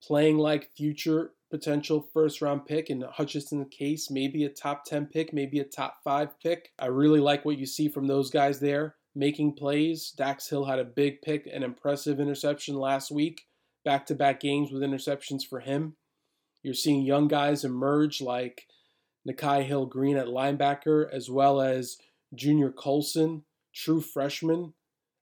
[0.01, 2.89] playing like future potential first round pick.
[2.89, 6.69] In Hutchinson's case, maybe a top 10 pick, maybe a top five pick.
[6.79, 10.11] I really like what you see from those guys there making plays.
[10.15, 13.43] Dax Hill had a big pick, an impressive interception last week.
[13.85, 15.95] Back to back games with interceptions for him.
[16.61, 18.65] You're seeing young guys emerge like
[19.27, 21.97] Nikhai Hill-Green at linebacker, as well as
[22.35, 23.43] Junior Colson,
[23.73, 24.73] true freshman,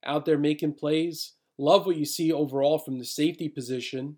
[0.05, 1.33] out there making plays.
[1.57, 4.17] Love what you see overall from the safety position.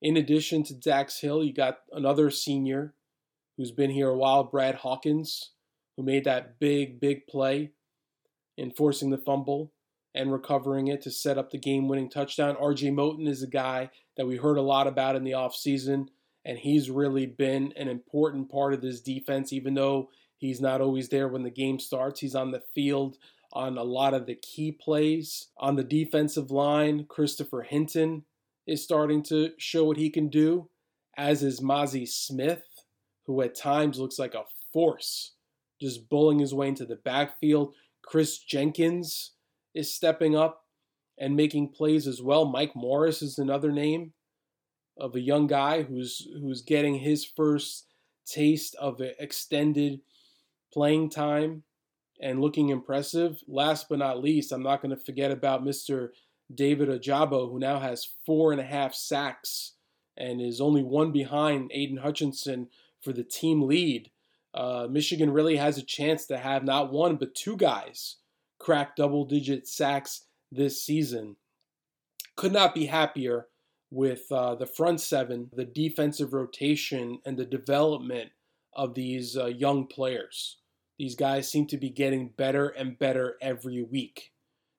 [0.00, 2.94] In addition to Dax Hill, you got another senior
[3.56, 5.50] who's been here a while, Brad Hawkins,
[5.96, 7.72] who made that big, big play
[8.56, 9.72] in forcing the fumble
[10.14, 12.54] and recovering it to set up the game winning touchdown.
[12.56, 16.08] RJ Moten is a guy that we heard a lot about in the offseason
[16.44, 21.08] and he's really been an important part of this defense, even though he's not always
[21.08, 22.20] there when the game starts.
[22.20, 23.16] He's on the field
[23.52, 25.48] on a lot of the key plays.
[25.56, 28.24] On the defensive line, Christopher Hinton
[28.66, 30.68] is starting to show what he can do,
[31.16, 32.64] as is Mazi Smith,
[33.26, 35.32] who at times looks like a force,
[35.80, 37.74] just bullying his way into the backfield.
[38.02, 39.32] Chris Jenkins
[39.74, 40.64] is stepping up
[41.18, 42.44] and making plays as well.
[42.44, 44.12] Mike Morris is another name
[44.96, 47.86] of a young guy who's who's getting his first
[48.26, 50.00] taste of extended
[50.72, 51.62] playing time
[52.20, 53.40] and looking impressive.
[53.46, 56.08] Last but not least, I'm not going to forget about Mr.
[56.54, 59.72] David Ojabo, who now has four and a half sacks
[60.16, 62.68] and is only one behind Aidan Hutchinson
[63.00, 64.10] for the team lead.
[64.52, 68.16] Uh, Michigan really has a chance to have not one but two guys
[68.58, 71.36] crack double digit sacks this season.
[72.36, 73.48] Could not be happier
[73.94, 78.30] with uh, the front seven, the defensive rotation, and the development
[78.74, 80.58] of these uh, young players.
[80.98, 84.32] These guys seem to be getting better and better every week.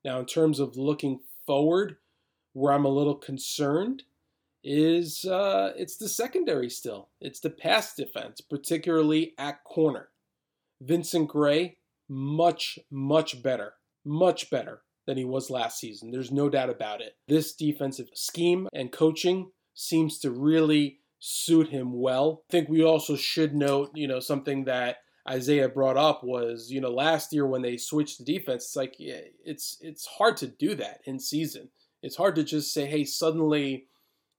[0.03, 1.97] Now, in terms of looking forward,
[2.53, 4.03] where I'm a little concerned
[4.63, 7.09] is uh, it's the secondary still.
[7.21, 10.09] It's the pass defense, particularly at corner.
[10.81, 11.77] Vincent Gray,
[12.09, 16.11] much, much better, much better than he was last season.
[16.11, 17.15] There's no doubt about it.
[17.27, 22.43] This defensive scheme and coaching seems to really suit him well.
[22.49, 24.97] I think we also should note, you know, something that
[25.27, 28.95] Isaiah brought up was, you know, last year when they switched the defense, it's like
[28.99, 31.69] yeah, it's it's hard to do that in season.
[32.03, 33.87] It's hard to just say, "Hey, suddenly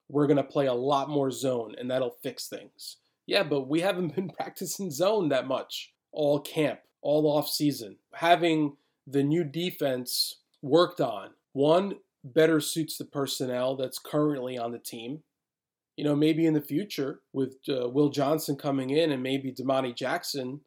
[0.08, 3.80] we're going to play a lot more zone and that'll fix things." Yeah, but we
[3.80, 7.96] haven't been practicing zone that much all camp, all off season.
[8.14, 14.78] Having the new defense worked on, one better suits the personnel that's currently on the
[14.78, 15.22] team
[15.96, 19.94] you know, maybe in the future with uh, Will Johnson coming in and maybe Domani
[19.94, 20.60] Jackson,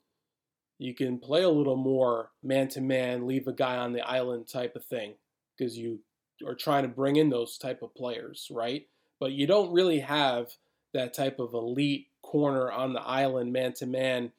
[0.79, 4.47] you can play a little more man to man, leave a guy on the island
[4.47, 5.13] type of thing
[5.57, 5.99] because you
[6.47, 8.87] are trying to bring in those type of players, right?
[9.19, 10.47] But you don't really have
[10.93, 14.31] that type of elite corner on the island, man to man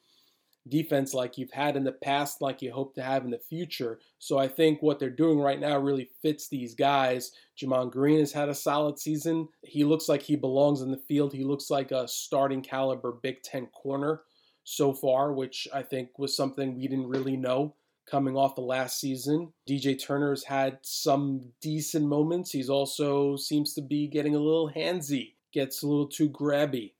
[0.68, 3.98] defense like you've had in the past, like you hope to have in the future.
[4.18, 7.32] So I think what they're doing right now really fits these guys.
[7.60, 9.48] Gemon Green has had a solid season.
[9.62, 11.32] He looks like he belongs in the field.
[11.32, 14.22] He looks like a starting caliber Big Ten corner
[14.64, 17.74] so far, which I think was something we didn't really know
[18.10, 19.52] coming off the last season.
[19.68, 22.50] DJ Turner's had some decent moments.
[22.50, 26.92] He's also seems to be getting a little handsy, gets a little too grabby.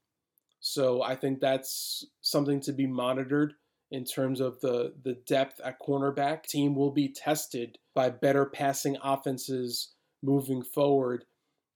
[0.60, 3.54] So I think that's something to be monitored
[3.90, 6.44] in terms of the, the depth at cornerback.
[6.44, 11.24] Team will be tested by better passing offenses moving forward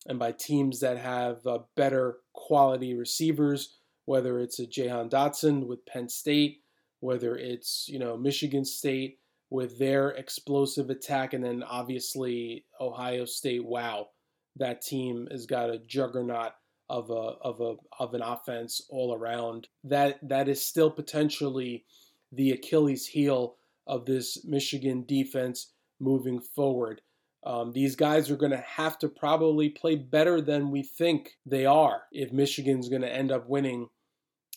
[0.07, 5.87] and by teams that have uh, better quality receivers, whether it's a Jahan Dotson with
[5.87, 6.61] Penn State,
[7.01, 9.19] whether it's, you know, Michigan State
[9.51, 13.65] with their explosive attack, and then obviously Ohio State.
[13.65, 14.09] Wow,
[14.57, 16.53] that team has got a juggernaut
[16.89, 19.69] of a of a of an offense all around.
[19.85, 21.85] That that is still potentially
[22.33, 23.57] the Achilles heel
[23.87, 27.01] of this Michigan defense moving forward.
[27.45, 31.67] Um, these guys are going to have to probably play better than we think they
[31.67, 33.89] are if Michigan's going to end up winning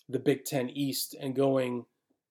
[0.08, 1.86] the Big Ten East and going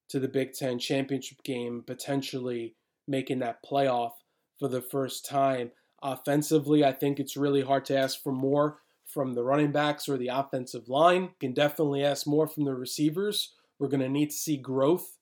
[0.08, 2.74] to the Big Ten championship game, potentially
[3.06, 4.12] making that playoff
[4.58, 5.70] for the first time.
[6.02, 8.78] Offensively, I think it's really hard to ask for more
[9.16, 11.22] from the running backs or the offensive line.
[11.22, 13.54] You can definitely ask more from the receivers.
[13.78, 15.16] We're going to need to see growth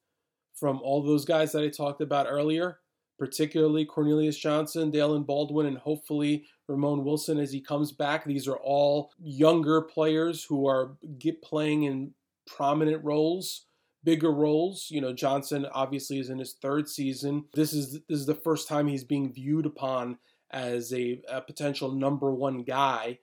[0.53, 2.81] from all those guys that I talked about earlier,
[3.21, 8.25] particularly Cornelius Johnson, Daylen Baldwin, and hopefully Roman Wilson as he comes back.
[8.25, 12.15] These are all younger players who are get playing in
[12.49, 13.67] prominent roles
[14.03, 14.89] bigger roles.
[14.91, 17.45] You know, Johnson obviously is in his third season.
[17.55, 20.19] This is this is the first time he's being viewed upon
[20.51, 23.19] as a, a potential number one guy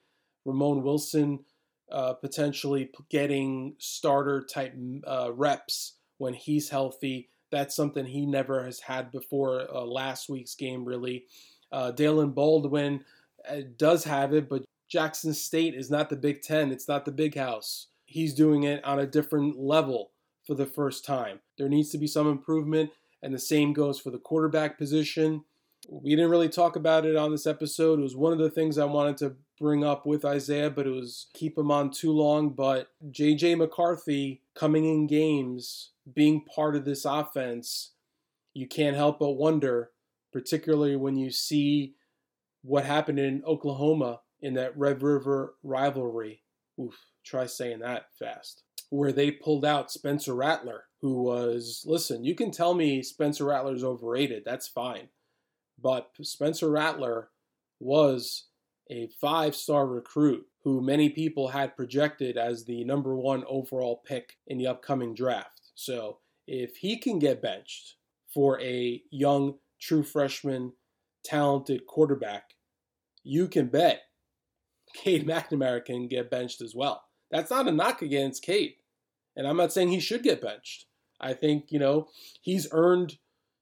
[0.46, 1.40] Roman Wilson
[1.92, 4.74] uh, potentially getting starter type
[5.06, 7.30] uh, reps when he's healthy.
[7.52, 11.26] That's something he never has had before uh, last week's game, really.
[11.72, 13.04] Uh, Daylen Baldwin
[13.50, 16.72] uh, does have it, but Jackson State is not the Big Ten.
[16.72, 17.88] It's not the big house.
[18.06, 20.12] He's doing it on a different level
[20.46, 21.40] for the first time.
[21.58, 25.44] There needs to be some improvement, and the same goes for the quarterback position.
[25.90, 28.00] We didn't really talk about it on this episode.
[28.00, 30.90] It was one of the things I wanted to bring up with Isaiah, but it
[30.90, 32.50] was keep him on too long.
[32.50, 37.92] But JJ McCarthy coming in games, being part of this offense,
[38.54, 39.92] you can't help but wonder,
[40.34, 41.94] particularly when you see
[42.64, 46.42] what happened in Oklahoma in that Red River rivalry.
[46.80, 48.64] Oof, try saying that fast.
[48.90, 53.84] Where they pulled out Spencer Rattler, who was, listen, you can tell me Spencer Rattler's
[53.84, 54.44] overrated.
[54.44, 55.10] That's fine.
[55.82, 57.30] But Spencer Rattler
[57.80, 58.48] was
[58.90, 64.38] a five star recruit who many people had projected as the number one overall pick
[64.48, 65.62] in the upcoming draft.
[65.76, 67.96] So if he can get benched
[68.34, 70.74] for a young, true freshman,
[71.24, 72.56] talented quarterback,
[73.24, 74.04] you can bet
[74.94, 77.04] Cade McNamara can get benched as well.
[77.30, 78.76] That's not a knock against Cade.
[79.36, 80.86] And I'm not saying he should get benched.
[81.20, 82.10] I think, you know,
[82.42, 83.18] he's earned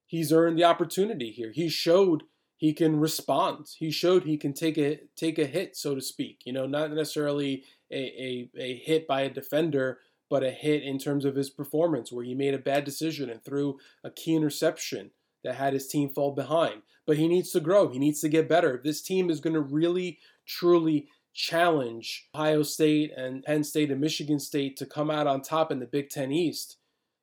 [0.07, 1.51] he's earned the opportunity here.
[1.51, 2.23] He showed
[2.59, 3.69] he can respond.
[3.77, 6.41] He showed he can take a take a hit, so to speak.
[6.43, 9.99] You know, not necessarily a, a, a hit by a defender,
[10.29, 13.41] but a hit in terms of his performance, where he made a bad decision and
[13.41, 15.11] threw a key interception
[15.45, 16.81] that had his team fall behind.
[17.07, 17.87] But he needs to grow.
[17.87, 18.75] He needs to get better.
[18.75, 24.01] If this team is going to really, truly challenge Ohio State and Penn State and
[24.01, 26.75] Michigan State to come out on top in the Big Ten East,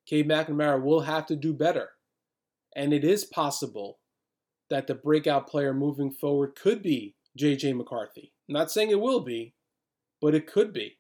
[0.07, 1.91] Cade McNamara will have to do better.
[2.75, 3.99] And it is possible
[4.71, 8.33] that the breakout player moving forward could be JJ McCarthy.
[8.49, 9.55] I'm not saying it will be,
[10.21, 10.99] but it could be.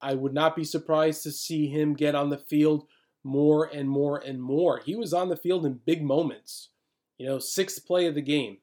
[0.00, 2.86] I would not be surprised to see him get on the field
[3.22, 4.80] more and more and more.
[4.84, 6.70] He was on the field in big moments.
[7.18, 8.58] You know, sixth play of the game,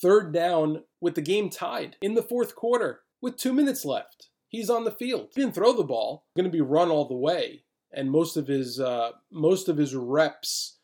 [0.00, 4.28] third down with the game tied in the fourth quarter with two minutes left.
[4.48, 5.28] He's on the field.
[5.34, 6.24] He didn't throw the ball.
[6.36, 9.94] Going to be run all the way, and most of his uh, most of his
[9.94, 10.78] reps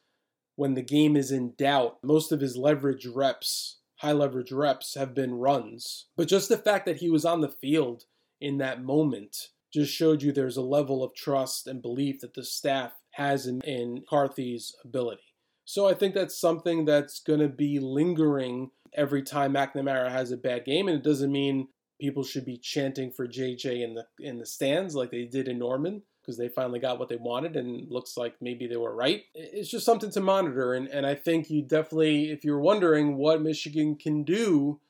[0.56, 5.14] when the game is in doubt, most of his leverage reps, high leverage reps, have
[5.14, 6.06] been runs.
[6.16, 8.04] But just the fact that he was on the field
[8.40, 12.44] in that moment just showed you there's a level of trust and belief that the
[12.44, 15.22] staff has in, in Carthy's ability.
[15.64, 20.36] So I think that's something that's going to be lingering every time McNamara has a
[20.36, 21.68] bad game, and it doesn't mean
[22.00, 25.58] people should be chanting for JJ in the in the stands like they did in
[25.58, 29.24] Norman because they finally got what they wanted and looks like maybe they were right.
[29.34, 33.42] It's just something to monitor, and and I think you definitely, if you're wondering what
[33.42, 34.80] Michigan can do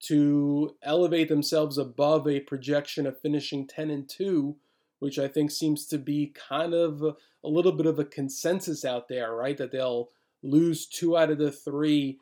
[0.00, 4.56] to elevate themselves above a projection of finishing 10 and 2,
[4.98, 7.14] which I think seems to be kind of a,
[7.44, 9.56] a little bit of a consensus out there, right?
[9.56, 10.08] That they'll
[10.42, 12.18] lose two out of the three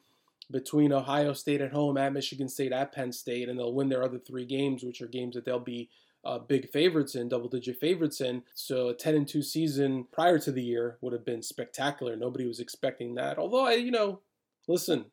[0.50, 4.02] between Ohio State at home, at Michigan State, at Penn State, and they'll win their
[4.02, 5.90] other three games, which are games that they'll be
[6.28, 8.42] uh, big favorites in, double digit favorites in.
[8.54, 12.16] So a 10 and 2 season prior to the year would have been spectacular.
[12.16, 13.38] Nobody was expecting that.
[13.38, 14.20] Although I, you know,
[14.68, 15.06] listen,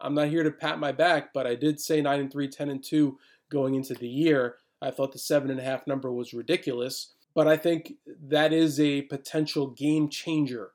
[0.00, 2.70] I'm not here to pat my back, but I did say 9 and 3, 10
[2.70, 3.18] and 2
[3.50, 4.56] going into the year.
[4.80, 8.80] I thought the seven and a half number was ridiculous, but I think that is
[8.80, 10.70] a potential game changer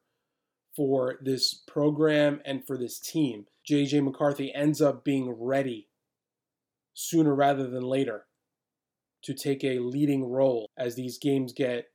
[0.75, 3.47] for this program and for this team.
[3.67, 5.87] JJ McCarthy ends up being ready
[6.93, 8.25] sooner rather than later
[9.23, 11.87] to take a leading role as these games get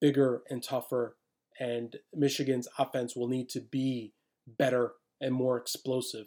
[0.00, 1.16] bigger and tougher,
[1.58, 4.14] and Michigan's offense will need to be
[4.46, 6.26] better and more explosive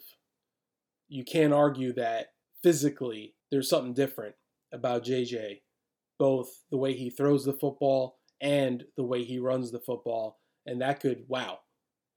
[1.08, 2.28] you can't argue that
[2.62, 4.34] physically there's something different
[4.72, 5.60] about JJ,
[6.18, 10.38] both the way he throws the football and the way he runs the football.
[10.66, 11.60] And that could, wow,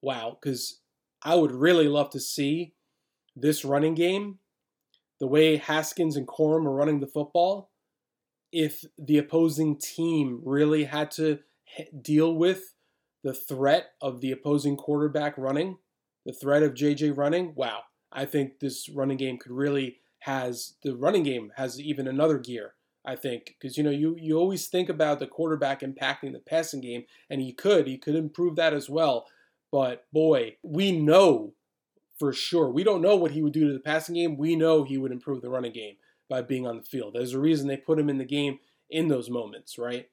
[0.02, 0.82] wow, because
[1.22, 2.74] I would really love to see
[3.36, 4.40] this running game,
[5.20, 7.70] the way Haskins and Corum are running the football,
[8.52, 11.40] if the opposing team really had to
[12.02, 12.74] deal with
[13.24, 15.78] the threat of the opposing quarterback running,
[16.26, 17.82] the threat of JJ running, wow,
[18.12, 22.74] I think this running game could really has the running game has even another gear.
[23.06, 26.82] I think because you know you you always think about the quarterback impacting the passing
[26.82, 29.28] game, and he could he could improve that as well.
[29.72, 31.54] But boy, we know
[32.20, 34.38] for sure we don't know what he would do to the passing game.
[34.38, 35.96] We know he would improve the running game
[36.30, 37.14] by being on the field.
[37.14, 38.60] There's a reason they put him in the game
[38.90, 40.08] in those moments, right?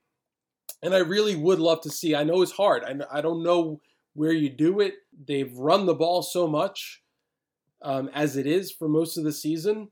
[0.82, 2.14] And I really would love to see.
[2.14, 2.84] I know it's hard.
[2.84, 3.80] I I don't know
[4.14, 4.94] where you do it.
[5.26, 7.02] They've run the ball so much
[7.82, 9.88] um, as it is for most of the season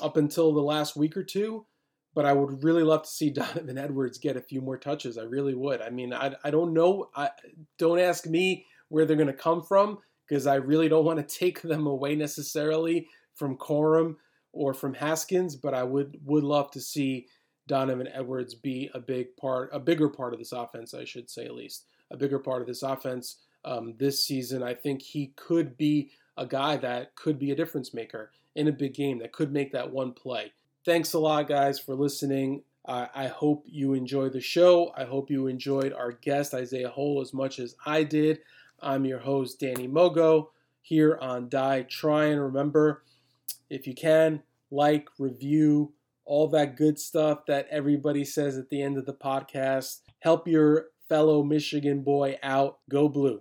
[0.00, 1.66] up until the last week or two.
[2.14, 5.18] But I would really love to see Donovan Edwards get a few more touches.
[5.18, 5.80] I really would.
[5.82, 7.10] I mean, I, I don't know.
[7.16, 7.30] I,
[7.78, 9.98] don't ask me where they're going to come from
[10.28, 14.16] because I really don't want to take them away necessarily from Corum
[14.52, 15.56] or from Haskins.
[15.56, 17.26] But I would would love to see
[17.66, 21.44] Donovan Edwards be a big part, a bigger part of this offense, I should say
[21.44, 24.62] at least, a bigger part of this offense um, this season.
[24.62, 28.72] I think he could be a guy that could be a difference maker in a
[28.72, 30.52] big game that could make that one play.
[30.84, 32.62] Thanks a lot, guys, for listening.
[32.84, 34.92] I hope you enjoyed the show.
[34.96, 38.40] I hope you enjoyed our guest, Isaiah Hole, as much as I did.
[38.80, 40.48] I'm your host, Danny Mogo,
[40.80, 43.04] here on Die Try and Remember,
[43.70, 45.92] if you can, like, review,
[46.24, 50.00] all that good stuff that everybody says at the end of the podcast.
[50.20, 52.78] Help your fellow Michigan boy out.
[52.88, 53.40] Go blue.